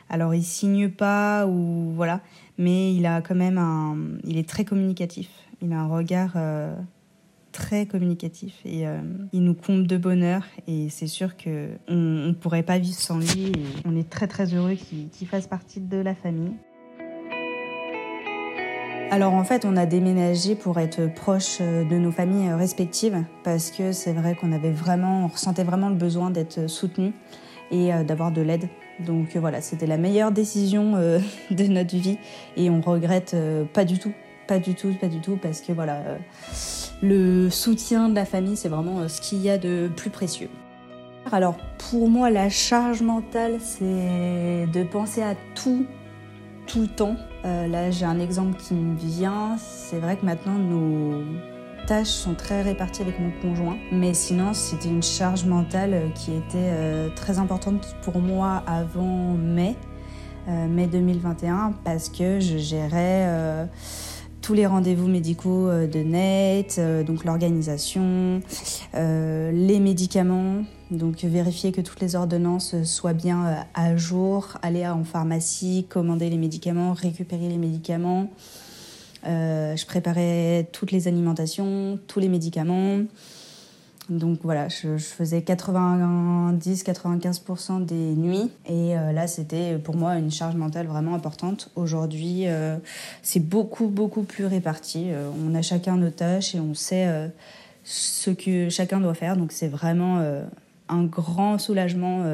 Alors 0.10 0.34
il 0.34 0.44
signe 0.44 0.90
pas 0.90 1.46
ou 1.46 1.92
voilà, 1.96 2.22
mais 2.58 2.94
il 2.94 3.06
a 3.06 3.22
quand 3.22 3.36
même 3.36 3.58
un, 3.58 3.98
il 4.24 4.38
est 4.38 4.48
très 4.48 4.66
communicatif. 4.66 5.30
Il 5.62 5.72
a 5.72 5.80
un 5.80 5.88
regard 5.88 6.34
euh, 6.36 6.76
très 7.54 7.86
communicatif 7.86 8.56
et 8.66 8.86
euh, 8.86 9.00
il 9.32 9.44
nous 9.44 9.54
comble 9.54 9.88
de 9.88 9.96
bonheur 9.96 10.44
et 10.68 10.90
c'est 10.90 11.08
sûr 11.08 11.38
que 11.38 11.70
on, 11.88 11.94
ne 11.94 12.34
pourrait 12.34 12.64
pas 12.64 12.80
vivre 12.80 12.98
sans 12.98 13.20
lui 13.20 13.48
et 13.48 13.64
on 13.86 13.96
est 13.96 14.10
très 14.10 14.28
très 14.28 14.54
heureux 14.54 14.74
qu'il 14.74 15.28
fasse 15.28 15.48
partie 15.48 15.80
de 15.80 15.98
la 15.98 16.16
famille. 16.16 16.52
Alors 19.12 19.34
en 19.34 19.44
fait, 19.44 19.64
on 19.64 19.78
a 19.78 19.86
déménagé 19.86 20.56
pour 20.56 20.80
être 20.80 21.14
proche 21.14 21.60
euh, 21.62 21.86
de 21.86 21.96
nos 21.96 22.12
familles 22.12 22.52
respectives 22.52 23.24
parce 23.44 23.70
que 23.72 23.92
c'est 23.92 24.14
vrai 24.14 24.36
qu'on 24.36 24.52
avait 24.52 24.72
vraiment, 24.72 25.26
on 25.26 25.28
ressentait 25.28 25.64
vraiment 25.64 25.90
le 25.90 25.96
besoin 25.96 26.32
d'être 26.32 26.68
soutenu 26.68 27.14
et 27.72 27.94
euh, 27.94 28.04
d'avoir 28.04 28.32
de 28.32 28.42
l'aide. 28.42 28.68
Donc 29.06 29.38
voilà, 29.38 29.62
c'était 29.62 29.88
la 29.88 29.98
meilleure 29.98 30.32
décision 30.32 30.94
de 31.52 31.64
notre 31.68 31.96
vie 31.96 32.18
et 32.58 32.70
on 32.70 32.82
regrette 32.82 33.36
pas 33.74 33.86
du 33.86 34.00
tout, 34.00 34.14
pas 34.48 34.60
du 34.60 34.76
tout, 34.76 34.94
pas 35.00 35.08
du 35.08 35.20
tout 35.20 35.38
parce 35.42 35.62
que 35.62 35.72
voilà 35.74 36.02
le 37.04 37.50
soutien 37.50 38.08
de 38.08 38.16
la 38.16 38.26
famille, 38.26 38.56
c'est 38.56 38.70
vraiment 38.70 39.00
euh, 39.00 39.08
ce 39.10 39.20
qu'il 39.22 39.42
y 39.42 39.50
a 39.50 39.58
de 39.58 39.92
plus 39.96 40.10
précieux. 40.10 40.50
Alors 41.32 41.58
pour 41.90 42.10
moi, 42.10 42.30
la 42.30 42.50
charge 42.50 43.02
mentale, 43.02 43.58
c'est 43.60 44.68
de 44.74 44.84
penser 44.84 45.22
à 45.22 45.36
tout, 45.54 45.86
tout 46.66 46.82
le 46.82 46.88
temps. 46.88 47.16
Euh, 47.46 47.68
là, 47.68 47.92
j'ai 47.92 48.06
un 48.06 48.20
exemple 48.20 48.58
qui 48.58 48.74
me 48.74 48.96
vient. 48.96 49.58
C'est 49.58 50.00
vrai 50.00 50.18
que 50.18 50.26
maintenant, 50.26 50.58
nos 50.58 51.24
tâches 51.88 52.08
sont 52.08 52.36
très 52.36 52.62
réparties 52.62 53.02
avec 53.02 53.20
mon 53.20 53.32
conjoint. 53.42 53.78
Mais 53.92 54.14
sinon, 54.14 54.54
c'était 54.54 54.90
une 54.90 55.04
charge 55.04 55.46
mentale 55.46 55.94
euh, 55.94 56.10
qui 56.10 56.32
était 56.34 57.14
très 57.16 57.38
importante 57.38 57.96
pour 58.02 58.20
moi 58.20 58.64
avant 58.66 59.34
mai, 59.34 59.76
mai 60.48 60.88
2021, 60.88 61.74
parce 61.84 62.10
que 62.10 62.40
je 62.40 62.58
gérais 62.58 63.68
tous 64.44 64.54
les 64.54 64.68
rendez-vous 64.68 65.08
médicaux 65.08 65.70
euh, 65.70 65.88
de 65.88 66.00
net, 66.00 66.76
euh, 66.78 67.04
donc 67.04 67.24
l'organisation, 67.24 68.42
euh, 68.94 69.52
les 69.54 69.80
médicaments, 69.80 70.66
donc 70.92 71.24
vérifier 71.24 71.72
que 71.72 71.80
toutes 71.80 72.02
les 72.02 72.16
ordonnances 72.16 72.84
soient 72.84 73.14
bien 73.14 73.66
à 73.74 73.96
jour, 73.96 74.58
aller 74.62 74.86
en 74.86 75.06
pharmacie, 75.06 75.88
commander 75.90 76.30
les 76.30 76.38
médicaments, 76.38 76.92
récupérer 76.92 77.48
les 77.48 77.58
médicaments. 77.58 78.30
je 79.24 79.86
préparais 79.86 80.68
toutes 80.74 80.92
les 80.92 81.08
alimentations, 81.08 81.98
tous 82.08 82.20
les 82.20 82.28
médicaments. 82.28 83.00
Donc 84.10 84.40
voilà, 84.44 84.68
je, 84.68 84.98
faisais 84.98 85.40
90-95% 85.40 87.86
des 87.86 88.16
nuits 88.16 88.52
et 88.68 88.98
euh, 88.98 89.14
là 89.14 89.28
c'était 89.28 89.78
pour 89.78 89.96
moi 89.96 90.18
une 90.18 90.30
charge 90.30 90.56
mentale 90.56 90.88
vraiment 90.88 91.16
importante. 91.16 91.72
Aujourd'hui 91.76 92.48
euh, 92.48 92.76
c'est 93.22 93.40
beaucoup 93.40 93.88
beaucoup 93.88 94.24
plus 94.24 94.46
réparti. 94.46 95.06
Euh, 95.10 95.30
on 95.48 95.56
a 95.56 95.62
chacun 95.62 95.96
nos 95.96 96.10
tâches 96.10 96.54
et 96.54 96.60
on 96.60 96.74
sait 96.74 97.08
ce 97.84 98.30
que 98.30 98.68
chacun 98.70 99.00
doit 99.00 99.14
faire. 99.14 99.38
Donc 99.38 99.54
c'est 99.54 99.70
vraiment 99.70 100.22
un 100.90 101.04
grand 101.06 101.58
soulagement 101.58 102.26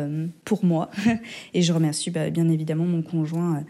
pour 0.46 0.66
moi 0.66 0.90
et 1.54 1.62
je 1.62 1.72
remercie 1.72 2.10
bah, 2.10 2.32
bien 2.32 2.50
évidemment 2.50 2.86
mon 2.86 3.04
conjoint 3.04 3.64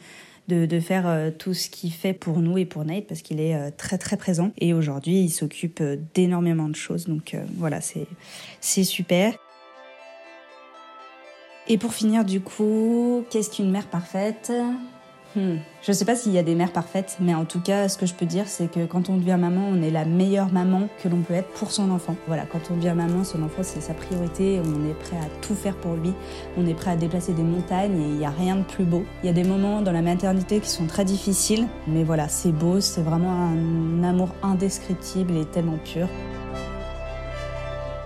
de, 0.50 0.80
faire 0.80 1.32
tout 1.38 1.54
ce 1.54 1.70
qu'il 1.70 1.92
fait 1.92 2.14
pour 2.14 2.40
nous 2.40 2.58
et 2.58 2.66
pour 2.66 2.84
Nate 2.84 3.06
parce 3.08 3.22
qu'il 3.22 3.40
est 3.40 3.72
très 3.72 3.98
très 3.98 4.18
présent. 4.18 4.52
Et 4.58 4.74
aujourd'hui, 4.74 5.22
il 5.22 5.30
s'occupe 5.30 5.82
d'énormément 6.14 6.68
de 6.68 6.76
choses. 6.76 7.08
Donc 7.08 7.36
voilà, 7.58 7.80
c'est 7.82 8.84
super. 8.84 9.34
Et 11.68 11.78
pour 11.78 11.94
finir, 11.94 12.26
du 12.26 12.42
coup, 12.42 13.24
qu'est-ce 13.30 13.52
qu'une 13.52 13.70
mère 13.70 13.88
parfaite? 13.88 14.52
Hmm. 15.40 15.60
Je 15.82 15.94
sais 15.94 16.04
pas 16.04 16.16
s'il 16.16 16.34
y 16.34 16.38
a 16.38 16.44
des 16.44 16.56
mères 16.56 16.74
parfaites, 16.74 17.18
mais 17.22 17.34
en 17.34 17.46
tout 17.46 17.62
cas, 17.62 17.88
ce 17.88 17.98
que 17.98 18.06
je 18.06 18.14
peux 18.14 18.26
dire, 18.26 18.48
c'est 18.48 18.70
que 18.70 18.86
quand 18.86 19.10
on 19.10 19.16
devient 19.16 19.38
maman, 19.40 19.62
on 19.72 19.82
est 19.82 19.90
la 19.90 20.04
meilleure 20.04 20.52
maman 20.52 20.90
que 21.02 21.08
l'on 21.08 21.22
peut 21.22 21.34
être 21.34 21.48
pour 21.54 21.72
son 21.72 21.90
enfant. 21.92 22.18
Voilà, 22.28 22.44
quand 22.44 22.60
on 22.70 22.76
devient 22.76 22.94
maman, 22.94 23.24
son 23.24 23.42
enfant, 23.44 23.62
c'est 23.62 23.80
sa 23.80 23.94
priorité. 23.94 24.60
On 24.62 24.90
est 24.90 24.94
prêt 24.94 25.16
à 25.16 25.30
tout 25.42 25.56
faire 25.56 25.76
pour 25.76 25.94
lui. 25.94 26.14
On 26.58 26.68
est 26.68 26.74
prêt 26.74 26.92
à 26.92 26.96
déplacer 26.98 27.32
des 27.32 27.44
montagnes 27.44 27.98
et 27.98 28.08
il 28.08 28.18
n'y 28.18 28.26
a 28.26 28.30
rien 28.30 28.58
de 28.58 28.64
plus 28.64 28.84
beau. 28.84 29.06
Il 29.24 29.28
y 29.28 29.30
a 29.30 29.34
des 29.34 29.46
moments 29.46 29.82
dans 29.82 29.94
la 29.94 30.02
maternité 30.02 30.60
qui 30.60 30.70
sont 30.70 30.86
très 30.86 31.06
difficiles, 31.06 31.68
mais 31.88 32.04
voilà, 32.04 32.28
c'est 32.28 32.52
beau, 32.52 32.82
c'est 32.82 33.02
vraiment 33.02 33.32
un 33.32 34.04
amour 34.04 34.30
indescriptible 34.44 35.38
et 35.38 35.46
tellement 35.46 35.78
pur. 35.78 36.10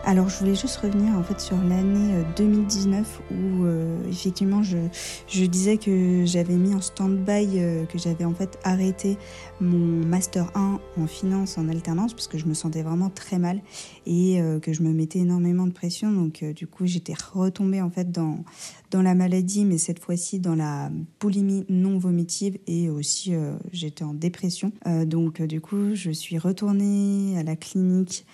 Alors 0.06 0.28
je 0.28 0.38
voulais 0.38 0.54
juste 0.54 0.76
revenir 0.78 1.18
en 1.18 1.24
fait 1.24 1.40
sur 1.40 1.56
l'année 1.56 2.22
2019 2.36 3.22
euh, 3.32 3.36
où 3.36 3.66
euh, 3.66 4.10
effectivement 4.10 4.62
je, 4.62 5.46
disais 5.46 5.78
que 5.78 6.24
j'avais 6.26 6.56
mis 6.56 6.76
en 6.76 6.82
stand-by, 6.82 7.48
euh, 7.56 7.86
que 7.86 7.98
j'avais 7.98 8.26
en 8.26 8.34
fait 8.34 8.60
arrêté 8.66 9.18
mon 9.62 10.06
master 10.06 10.52
1 10.56 10.80
en 10.98 11.08
finance 11.08 11.58
en 11.58 11.70
alternance 11.70 12.14
parce 12.14 12.28
que 12.28 12.38
je 12.38 12.48
me 12.48 12.54
sentais 12.54 12.82
vraiment 12.82 13.10
très 13.10 13.40
mal 13.40 13.62
et 14.06 14.42
que 14.62 14.74
je 14.74 14.84
me 14.84 14.92
mettais 14.92 15.20
énormément 15.20 15.66
de 15.66 15.72
pression. 15.72 16.12
Donc 16.12 16.44
du 16.44 16.68
coup 16.68 16.86
j'étais 16.86 17.14
retombée 17.34 17.82
en 17.82 17.90
fait 17.90 18.12
dans, 18.12 18.44
dans 18.92 19.02
la 19.02 19.16
maladie 19.16 19.64
mais 19.64 19.78
cette 19.78 20.00
fois-ci 20.00 20.40
dans 20.40 20.56
la 20.56 20.92
boulimie 21.22 21.66
non 21.70 21.98
vomitive 21.98 22.58
et 22.68 22.90
aussi 22.90 23.34
j'étais 23.72 24.04
en 24.04 24.14
dépression. 24.14 24.74
donc 25.06 25.42
du 25.42 25.62
coup 25.62 25.96
je 25.96 26.12
suis 26.12 26.38
retournée 26.38 27.38
à 27.40 27.44
la 27.44 27.56
clinique 27.56 28.26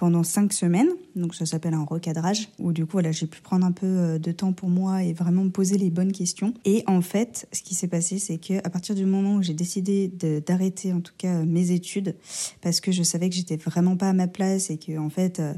pendant 0.00 0.22
cinq 0.22 0.54
semaines. 0.54 0.88
Donc 1.14 1.34
ça 1.34 1.44
s'appelle 1.44 1.74
un 1.74 1.84
recadrage 1.84 2.48
où 2.58 2.72
du 2.72 2.86
coup 2.86 2.92
voilà, 2.92 3.12
j'ai 3.12 3.26
pu 3.26 3.42
prendre 3.42 3.66
un 3.66 3.72
peu 3.72 3.86
euh, 3.86 4.18
de 4.18 4.32
temps 4.32 4.54
pour 4.54 4.70
moi 4.70 5.04
et 5.04 5.12
vraiment 5.12 5.44
me 5.44 5.50
poser 5.50 5.76
les 5.76 5.90
bonnes 5.90 6.10
questions. 6.10 6.54
Et 6.64 6.82
en 6.86 7.02
fait, 7.02 7.46
ce 7.52 7.62
qui 7.62 7.74
s'est 7.74 7.86
passé, 7.86 8.18
c'est 8.18 8.38
que 8.38 8.66
à 8.66 8.70
partir 8.70 8.94
du 8.94 9.04
moment 9.04 9.34
où 9.34 9.42
j'ai 9.42 9.52
décidé 9.52 10.08
d'arrêter 10.46 10.94
en 10.94 11.02
tout 11.02 11.12
cas 11.18 11.42
mes 11.44 11.72
études 11.72 12.16
parce 12.62 12.80
que 12.80 12.92
je 12.92 13.02
savais 13.02 13.28
que 13.28 13.34
j'étais 13.34 13.58
vraiment 13.58 13.94
pas 13.98 14.08
à 14.08 14.14
ma 14.14 14.26
place 14.26 14.70
et 14.70 14.78
que 14.78 14.98
en 14.98 15.10
fait 15.10 15.38
euh, 15.38 15.52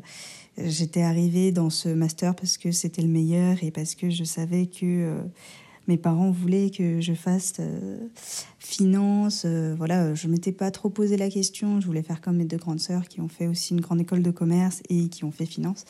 j'étais 0.58 1.02
arrivée 1.02 1.52
dans 1.52 1.70
ce 1.70 1.88
master 1.90 2.34
parce 2.34 2.58
que 2.58 2.72
c'était 2.72 3.02
le 3.02 3.08
meilleur 3.08 3.62
et 3.62 3.70
parce 3.70 3.94
que 3.94 4.10
je 4.10 4.24
savais 4.24 4.66
que 4.66 4.80
euh, 4.82 5.22
mes 5.88 5.96
parents 5.96 6.30
voulaient 6.30 6.70
que 6.70 7.00
je 7.00 7.12
fasse 7.12 7.54
euh, 7.58 7.98
finance. 8.58 9.42
Euh, 9.44 9.74
voilà, 9.76 10.14
je 10.14 10.28
m'étais 10.28 10.52
pas 10.52 10.70
trop 10.70 10.90
posé 10.90 11.16
la 11.16 11.28
question. 11.28 11.80
Je 11.80 11.86
voulais 11.86 12.02
faire 12.02 12.20
comme 12.20 12.36
mes 12.36 12.44
deux 12.44 12.56
grandes 12.56 12.80
sœurs 12.80 13.08
qui 13.08 13.20
ont 13.20 13.28
fait 13.28 13.46
aussi 13.46 13.74
une 13.74 13.80
grande 13.80 14.00
école 14.00 14.22
de 14.22 14.30
commerce 14.30 14.82
et 14.88 15.08
qui 15.08 15.24
ont 15.24 15.32
fait 15.32 15.46
finance. 15.46 15.84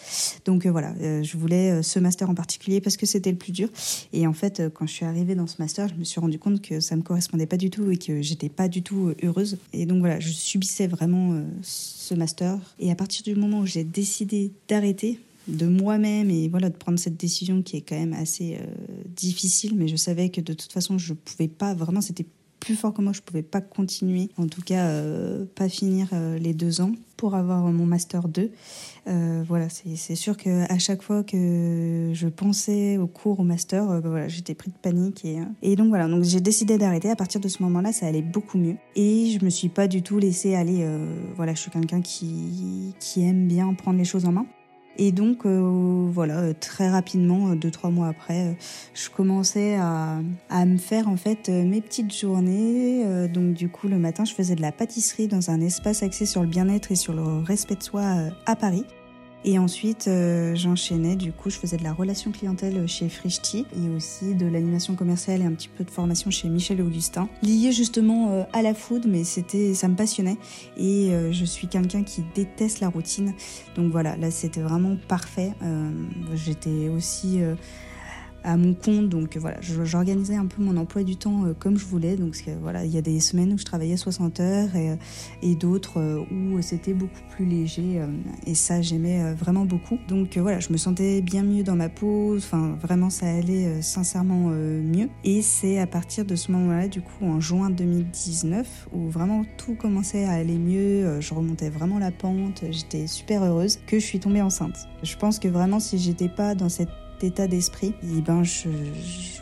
Donc 0.44 0.66
euh, 0.66 0.70
voilà, 0.70 0.94
je 1.22 1.36
voulais 1.36 1.82
ce 1.82 1.98
master 1.98 2.30
en 2.30 2.34
particulier 2.34 2.80
parce 2.80 2.96
que 2.96 3.06
c'était 3.06 3.30
le 3.30 3.38
plus 3.38 3.52
dur. 3.52 3.68
Et 4.12 4.26
en 4.26 4.32
fait, 4.32 4.62
quand 4.74 4.86
je 4.86 4.92
suis 4.92 5.04
arrivée 5.04 5.34
dans 5.34 5.46
ce 5.46 5.60
master, 5.60 5.88
je 5.88 5.94
me 5.94 6.04
suis 6.04 6.20
rendu 6.20 6.38
compte 6.38 6.62
que 6.62 6.80
ça 6.80 6.96
me 6.96 7.02
correspondait 7.02 7.46
pas 7.46 7.56
du 7.56 7.70
tout 7.70 7.90
et 7.90 7.96
que 7.96 8.22
j'étais 8.22 8.48
pas 8.48 8.68
du 8.68 8.82
tout 8.82 9.12
heureuse. 9.22 9.58
Et 9.72 9.86
donc 9.86 10.00
voilà, 10.00 10.20
je 10.20 10.30
subissais 10.30 10.86
vraiment 10.86 11.42
ce 11.62 12.14
master. 12.14 12.58
Et 12.78 12.90
à 12.90 12.94
partir 12.94 13.22
du 13.22 13.34
moment 13.34 13.60
où 13.60 13.66
j'ai 13.66 13.84
décidé 13.84 14.52
d'arrêter, 14.68 15.20
de 15.48 15.66
moi-même 15.66 16.30
et 16.30 16.48
voilà 16.48 16.70
de 16.70 16.76
prendre 16.76 16.98
cette 16.98 17.16
décision 17.16 17.62
qui 17.62 17.76
est 17.76 17.80
quand 17.80 17.98
même 17.98 18.12
assez 18.12 18.58
euh, 18.60 18.66
difficile 19.08 19.74
mais 19.76 19.88
je 19.88 19.96
savais 19.96 20.28
que 20.28 20.40
de 20.40 20.52
toute 20.52 20.72
façon 20.72 20.98
je 20.98 21.14
pouvais 21.14 21.48
pas 21.48 21.74
vraiment 21.74 22.00
c'était 22.00 22.26
plus 22.60 22.76
fort 22.76 22.94
que 22.94 23.02
moi 23.02 23.12
je 23.12 23.22
pouvais 23.22 23.42
pas 23.42 23.60
continuer 23.60 24.28
en 24.36 24.46
tout 24.46 24.62
cas 24.62 24.86
euh, 24.86 25.44
pas 25.56 25.68
finir 25.68 26.08
euh, 26.12 26.38
les 26.38 26.54
deux 26.54 26.80
ans 26.80 26.92
pour 27.16 27.34
avoir 27.34 27.62
mon 27.62 27.86
master 27.86 28.28
2 28.28 28.50
voilà 29.48 29.68
c'est 29.68 30.14
sûr 30.14 30.36
que 30.36 30.70
à 30.72 30.78
chaque 30.78 31.02
fois 31.02 31.24
que 31.24 32.10
je 32.12 32.28
pensais 32.28 32.98
au 32.98 33.08
cours 33.08 33.40
au 33.40 33.44
master 33.44 34.00
voilà 34.00 34.28
j'étais 34.28 34.54
pris 34.54 34.70
de 34.70 34.76
panique 34.76 35.24
et, 35.24 35.38
et 35.62 35.74
donc 35.74 35.88
voilà 35.88 36.06
donc 36.06 36.22
j'ai 36.22 36.40
décidé 36.40 36.78
d'arrêter. 36.78 37.10
À 37.10 37.16
partir 37.16 37.40
de 37.40 37.48
ce 37.48 37.62
moment-là 37.64 37.92
ça 37.92 38.06
allait 38.06 38.22
beaucoup 38.22 38.58
mieux. 38.58 38.76
Et 38.94 39.30
je 39.30 39.44
me 39.44 39.50
suis 39.50 39.68
pas 39.68 39.88
du 39.88 40.02
tout 40.02 40.18
laissé 40.18 40.54
aller 40.54 40.84
voilà 41.36 41.54
je 41.54 41.60
suis 41.60 41.70
quelqu'un 41.70 42.00
qui 42.00 42.94
qui 43.00 43.22
aime 43.22 43.46
bien 43.48 43.72
prendre 43.74 43.98
les 43.98 44.04
choses 44.04 44.24
en 44.24 44.32
main 44.32 44.46
et 44.98 45.10
donc, 45.10 45.46
euh, 45.46 46.06
voilà, 46.10 46.40
euh, 46.40 46.54
très 46.58 46.90
rapidement, 46.90 47.48
euh, 47.48 47.54
deux, 47.54 47.70
trois 47.70 47.90
mois 47.90 48.08
après, 48.08 48.56
je 48.94 49.08
commençais 49.08 49.76
à, 49.76 50.20
à, 50.50 50.66
me 50.66 50.76
faire 50.76 51.08
en 51.08 51.16
fait 51.16 51.48
mes 51.48 51.80
petites 51.80 52.14
journées. 52.14 53.28
donc, 53.28 53.54
du 53.54 53.68
coup, 53.68 53.88
le 53.88 53.98
matin, 53.98 54.24
je 54.24 54.34
faisais 54.34 54.54
de 54.54 54.62
la 54.62 54.72
pâtisserie 54.72 55.28
dans 55.28 55.50
un 55.50 55.60
espace 55.60 56.02
axé 56.02 56.26
sur 56.26 56.42
le 56.42 56.48
bien-être 56.48 56.92
et 56.92 56.96
sur 56.96 57.14
le 57.14 57.42
respect 57.42 57.76
de 57.76 57.82
soi 57.82 58.02
à 58.46 58.56
Paris. 58.56 58.84
Et 59.44 59.58
ensuite, 59.58 60.06
euh, 60.06 60.54
j'enchaînais, 60.54 61.16
du 61.16 61.32
coup, 61.32 61.50
je 61.50 61.56
faisais 61.56 61.76
de 61.76 61.82
la 61.82 61.92
relation 61.92 62.30
clientèle 62.30 62.86
chez 62.86 63.08
Frishti 63.08 63.66
et 63.76 63.88
aussi 63.88 64.34
de 64.34 64.46
l'animation 64.46 64.94
commerciale 64.94 65.42
et 65.42 65.44
un 65.44 65.52
petit 65.52 65.68
peu 65.68 65.82
de 65.82 65.90
formation 65.90 66.30
chez 66.30 66.48
Michel 66.48 66.80
Augustin, 66.80 67.28
lié 67.42 67.72
justement 67.72 68.30
euh, 68.30 68.44
à 68.52 68.62
la 68.62 68.72
food, 68.72 69.06
mais 69.08 69.24
c'était, 69.24 69.74
ça 69.74 69.88
me 69.88 69.96
passionnait 69.96 70.36
et 70.76 71.12
euh, 71.12 71.32
je 71.32 71.44
suis 71.44 71.66
quelqu'un 71.66 72.04
qui 72.04 72.22
déteste 72.36 72.78
la 72.78 72.88
routine. 72.88 73.34
Donc 73.74 73.90
voilà, 73.90 74.16
là 74.16 74.30
c'était 74.30 74.60
vraiment 74.60 74.96
parfait. 75.08 75.52
J'étais 76.34 76.88
aussi 76.88 77.40
à 78.44 78.56
mon 78.56 78.74
compte. 78.74 79.08
Donc 79.08 79.36
voilà, 79.36 79.58
j'organisais 79.60 80.36
un 80.36 80.46
peu 80.46 80.62
mon 80.62 80.76
emploi 80.76 81.02
du 81.02 81.16
temps 81.16 81.44
euh, 81.44 81.54
comme 81.58 81.78
je 81.78 81.84
voulais. 81.84 82.16
Donc 82.16 82.36
voilà, 82.60 82.84
il 82.84 82.92
y 82.92 82.98
a 82.98 83.02
des 83.02 83.20
semaines 83.20 83.52
où 83.52 83.58
je 83.58 83.64
travaillais 83.64 83.96
60 83.96 84.40
heures 84.40 84.76
et, 84.76 84.90
euh, 84.90 84.96
et 85.42 85.54
d'autres 85.54 85.98
euh, 85.98 86.24
où 86.30 86.60
c'était 86.62 86.94
beaucoup 86.94 87.20
plus 87.30 87.44
léger. 87.44 88.00
et 88.46 88.54
ça, 88.54 88.82
j'aimais 88.82 89.34
vraiment 89.34 89.64
beaucoup. 89.64 89.98
Donc 90.08 90.36
voilà, 90.36 90.60
je 90.60 90.72
me 90.72 90.76
sentais 90.76 91.22
bien 91.22 91.42
mieux 91.42 91.62
dans 91.62 91.76
ma 91.76 91.88
peau. 91.88 92.36
Enfin, 92.36 92.76
vraiment, 92.80 93.10
ça 93.10 93.26
allait 93.26 93.80
sincèrement 93.82 94.50
mieux. 94.50 95.08
Et 95.24 95.42
c'est 95.42 95.78
à 95.78 95.86
partir 95.86 96.24
de 96.24 96.36
ce 96.36 96.52
moment-là, 96.52 96.88
du 96.88 97.00
coup, 97.00 97.24
en 97.24 97.40
juin 97.40 97.70
2019, 97.70 98.88
où 98.92 99.08
vraiment 99.08 99.44
tout 99.56 99.74
commençait 99.74 100.24
à 100.24 100.32
aller 100.32 100.58
mieux. 100.58 101.20
Je 101.20 101.34
remontais 101.34 101.70
vraiment 101.70 101.98
la 101.98 102.10
pente. 102.10 102.64
J'étais 102.70 103.06
super 103.06 103.42
heureuse 103.42 103.78
que 103.86 103.98
je 103.98 104.04
suis 104.04 104.20
tombée 104.20 104.42
enceinte. 104.42 104.76
Je 105.02 105.16
pense 105.16 105.38
que 105.38 105.48
vraiment, 105.48 105.80
si 105.80 105.98
j'étais 105.98 106.28
pas 106.28 106.54
dans 106.54 106.68
cette 106.68 106.90
état 107.24 107.46
d'esprit, 107.46 107.94
et 108.02 108.20
ben 108.20 108.42
je, 108.42 108.68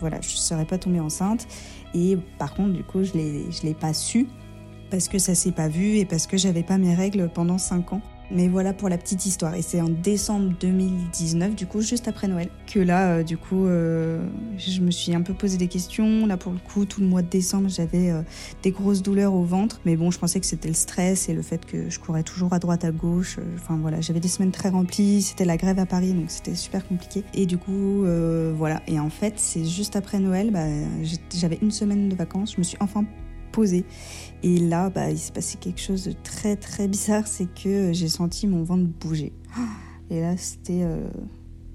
voilà, 0.00 0.20
je 0.20 0.28
serais 0.28 0.64
pas 0.64 0.78
tombée 0.78 1.00
enceinte. 1.00 1.46
Et 1.94 2.16
par 2.38 2.54
contre, 2.54 2.72
du 2.72 2.84
coup, 2.84 3.02
je 3.02 3.12
l'ai, 3.14 3.50
je 3.50 3.62
l'ai 3.62 3.74
pas 3.74 3.92
su 3.92 4.28
parce 4.90 5.08
que 5.08 5.18
ça 5.18 5.34
s'est 5.34 5.52
pas 5.52 5.68
vu 5.68 5.96
et 5.96 6.04
parce 6.04 6.26
que 6.26 6.36
j'avais 6.36 6.62
pas 6.62 6.78
mes 6.78 6.94
règles 6.94 7.30
pendant 7.32 7.58
5 7.58 7.92
ans. 7.92 8.02
Mais 8.32 8.46
voilà 8.46 8.72
pour 8.72 8.88
la 8.88 8.96
petite 8.96 9.26
histoire. 9.26 9.54
Et 9.56 9.62
c'est 9.62 9.80
en 9.80 9.88
décembre 9.88 10.52
2019, 10.60 11.56
du 11.56 11.66
coup, 11.66 11.80
juste 11.80 12.06
après 12.06 12.28
Noël, 12.28 12.48
que 12.72 12.78
là, 12.78 13.08
euh, 13.08 13.22
du 13.24 13.36
coup, 13.36 13.66
euh, 13.66 14.24
je 14.56 14.80
me 14.80 14.92
suis 14.92 15.14
un 15.14 15.22
peu 15.22 15.34
posé 15.34 15.56
des 15.56 15.66
questions. 15.66 16.26
Là, 16.26 16.36
pour 16.36 16.52
le 16.52 16.58
coup, 16.58 16.84
tout 16.84 17.00
le 17.00 17.08
mois 17.08 17.22
de 17.22 17.28
décembre, 17.28 17.68
j'avais 17.68 18.10
euh, 18.10 18.22
des 18.62 18.70
grosses 18.70 19.02
douleurs 19.02 19.34
au 19.34 19.42
ventre. 19.42 19.80
Mais 19.84 19.96
bon, 19.96 20.12
je 20.12 20.18
pensais 20.18 20.38
que 20.38 20.46
c'était 20.46 20.68
le 20.68 20.74
stress 20.74 21.28
et 21.28 21.34
le 21.34 21.42
fait 21.42 21.66
que 21.66 21.90
je 21.90 21.98
courais 21.98 22.22
toujours 22.22 22.52
à 22.52 22.60
droite, 22.60 22.84
à 22.84 22.92
gauche. 22.92 23.38
Enfin 23.56 23.76
voilà, 23.80 24.00
j'avais 24.00 24.20
des 24.20 24.28
semaines 24.28 24.52
très 24.52 24.68
remplies. 24.68 25.22
C'était 25.22 25.44
la 25.44 25.56
grève 25.56 25.80
à 25.80 25.86
Paris, 25.86 26.12
donc 26.12 26.30
c'était 26.30 26.54
super 26.54 26.86
compliqué. 26.86 27.24
Et 27.34 27.46
du 27.46 27.58
coup, 27.58 28.04
voilà. 28.54 28.80
Et 28.86 29.00
en 29.00 29.10
fait, 29.10 29.34
c'est 29.36 29.64
juste 29.64 29.96
après 29.96 30.20
Noël, 30.20 30.50
bah, 30.50 30.66
j'avais 31.34 31.58
une 31.62 31.70
semaine 31.70 32.08
de 32.08 32.14
vacances. 32.14 32.54
Je 32.54 32.58
me 32.58 32.62
suis 32.62 32.76
enfin 32.80 33.04
posée. 33.50 33.84
Et 34.42 34.58
là, 34.58 34.90
bah, 34.90 35.10
il 35.10 35.18
s'est 35.18 35.32
passé 35.32 35.58
quelque 35.58 35.80
chose 35.80 36.04
de 36.04 36.12
très 36.12 36.56
très 36.56 36.88
bizarre, 36.88 37.26
c'est 37.26 37.52
que 37.52 37.92
j'ai 37.92 38.08
senti 38.08 38.46
mon 38.46 38.62
ventre 38.62 38.88
bouger. 39.00 39.32
Et 40.10 40.20
là, 40.20 40.36
c'était 40.36 40.82
euh, 40.82 41.08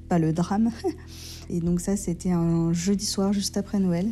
pas 0.10 0.20
le 0.20 0.34
drame. 0.34 0.72
Et 1.50 1.60
donc 1.60 1.80
ça, 1.80 1.96
c'était 1.96 2.32
un 2.32 2.74
jeudi 2.74 3.06
soir 3.06 3.34
juste 3.34 3.58
après 3.58 3.80
Noël. 3.80 4.12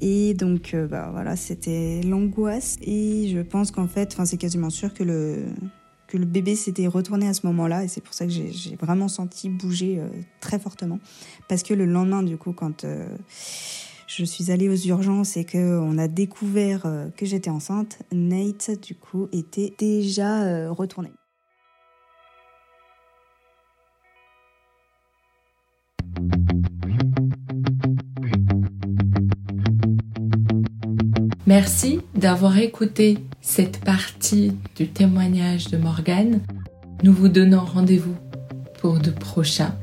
Et 0.00 0.34
donc, 0.34 0.74
euh, 0.74 0.86
bah, 0.86 1.10
voilà, 1.12 1.36
c'était 1.36 2.00
l'angoisse. 2.02 2.76
Et 2.82 3.28
je 3.28 3.40
pense 3.40 3.70
qu'en 3.70 3.88
fait, 3.88 4.16
c'est 4.24 4.36
quasiment 4.36 4.70
sûr 4.70 4.94
que 4.94 5.02
le, 5.02 5.44
que 6.06 6.16
le 6.16 6.26
bébé 6.26 6.54
s'était 6.54 6.86
retourné 6.86 7.26
à 7.28 7.34
ce 7.34 7.46
moment-là. 7.46 7.84
Et 7.84 7.88
c'est 7.88 8.00
pour 8.00 8.14
ça 8.14 8.24
que 8.24 8.32
j'ai 8.32 8.76
vraiment 8.80 9.08
senti 9.08 9.48
bouger 9.48 9.98
euh, 9.98 10.08
très 10.40 10.58
fortement. 10.58 11.00
Parce 11.48 11.62
que 11.62 11.74
le 11.74 11.86
lendemain, 11.86 12.22
du 12.22 12.36
coup, 12.36 12.52
quand 12.52 12.86
je 14.16 14.24
suis 14.24 14.50
allée 14.50 14.68
aux 14.68 14.76
urgences 14.76 15.36
et 15.36 15.44
qu'on 15.44 15.98
a 15.98 16.08
découvert 16.08 16.86
euh, 16.86 17.08
que 17.16 17.26
j'étais 17.26 17.50
enceinte, 17.50 17.98
Nate, 18.12 18.70
du 18.82 18.94
coup, 18.94 19.28
était 19.32 19.74
déjà 19.76 20.44
euh, 20.44 20.70
retourné. 20.70 21.10
Merci 31.46 32.00
d'avoir 32.14 32.56
écouté 32.58 33.18
cette 33.40 33.80
partie 33.84 34.52
du 34.76 34.88
témoignage 34.88 35.68
de 35.68 35.76
Morgane. 35.76 36.40
Nous 37.02 37.12
vous 37.12 37.28
donnons 37.28 37.64
rendez-vous 37.64 38.16
pour 38.80 38.98
de 38.98 39.10
prochains 39.10 39.76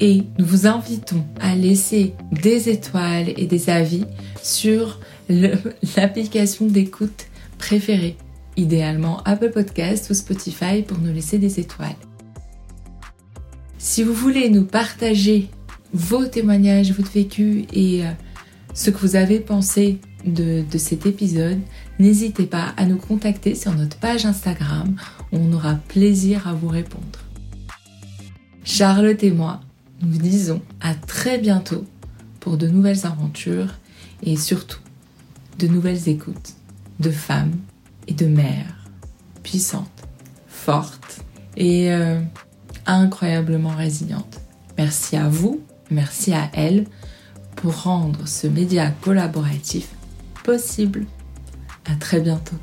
et 0.00 0.22
nous 0.38 0.44
vous 0.44 0.66
invitons 0.66 1.24
à 1.40 1.54
laisser 1.54 2.14
des 2.32 2.68
étoiles 2.68 3.32
et 3.36 3.46
des 3.46 3.70
avis 3.70 4.04
sur 4.42 5.00
l'application 5.28 6.66
d'écoute 6.66 7.26
préférée, 7.58 8.16
idéalement 8.56 9.22
Apple 9.24 9.50
Podcast 9.50 10.10
ou 10.10 10.14
Spotify 10.14 10.82
pour 10.82 10.98
nous 10.98 11.12
laisser 11.12 11.38
des 11.38 11.60
étoiles. 11.60 11.96
Si 13.78 14.02
vous 14.02 14.14
voulez 14.14 14.48
nous 14.48 14.64
partager 14.64 15.48
vos 15.92 16.24
témoignages, 16.26 16.92
votre 16.92 17.12
vécu 17.12 17.66
et 17.72 18.04
euh, 18.04 18.10
ce 18.74 18.90
que 18.90 18.98
vous 18.98 19.14
avez 19.14 19.40
pensé 19.40 20.00
de, 20.26 20.64
cet 20.76 21.06
épisode, 21.06 21.60
n'hésitez 21.98 22.46
pas 22.46 22.72
à 22.76 22.86
nous 22.86 22.96
contacter 22.96 23.54
sur 23.54 23.72
notre 23.74 23.98
page 23.98 24.26
Instagram. 24.26 24.96
On 25.32 25.52
aura 25.52 25.74
plaisir 25.74 26.48
à 26.48 26.54
vous 26.54 26.68
répondre. 26.68 27.20
Charlotte 28.64 29.22
et 29.22 29.30
moi, 29.30 29.60
nous 30.04 30.18
disons 30.18 30.60
à 30.80 30.94
très 30.94 31.38
bientôt 31.38 31.84
pour 32.40 32.56
de 32.56 32.68
nouvelles 32.68 33.06
aventures 33.06 33.74
et 34.22 34.36
surtout 34.36 34.80
de 35.58 35.66
nouvelles 35.66 36.08
écoutes 36.08 36.54
de 37.00 37.10
femmes 37.10 37.56
et 38.06 38.14
de 38.14 38.26
mères 38.26 38.86
puissantes, 39.42 39.88
fortes 40.48 41.20
et 41.56 41.92
euh, 41.92 42.20
incroyablement 42.86 43.74
résilientes. 43.74 44.40
Merci 44.76 45.16
à 45.16 45.28
vous, 45.28 45.62
merci 45.90 46.32
à 46.32 46.50
elle 46.52 46.86
pour 47.56 47.82
rendre 47.82 48.26
ce 48.26 48.46
média 48.46 48.90
collaboratif 49.00 49.88
possible. 50.42 51.06
À 51.86 51.94
très 51.96 52.20
bientôt. 52.20 52.56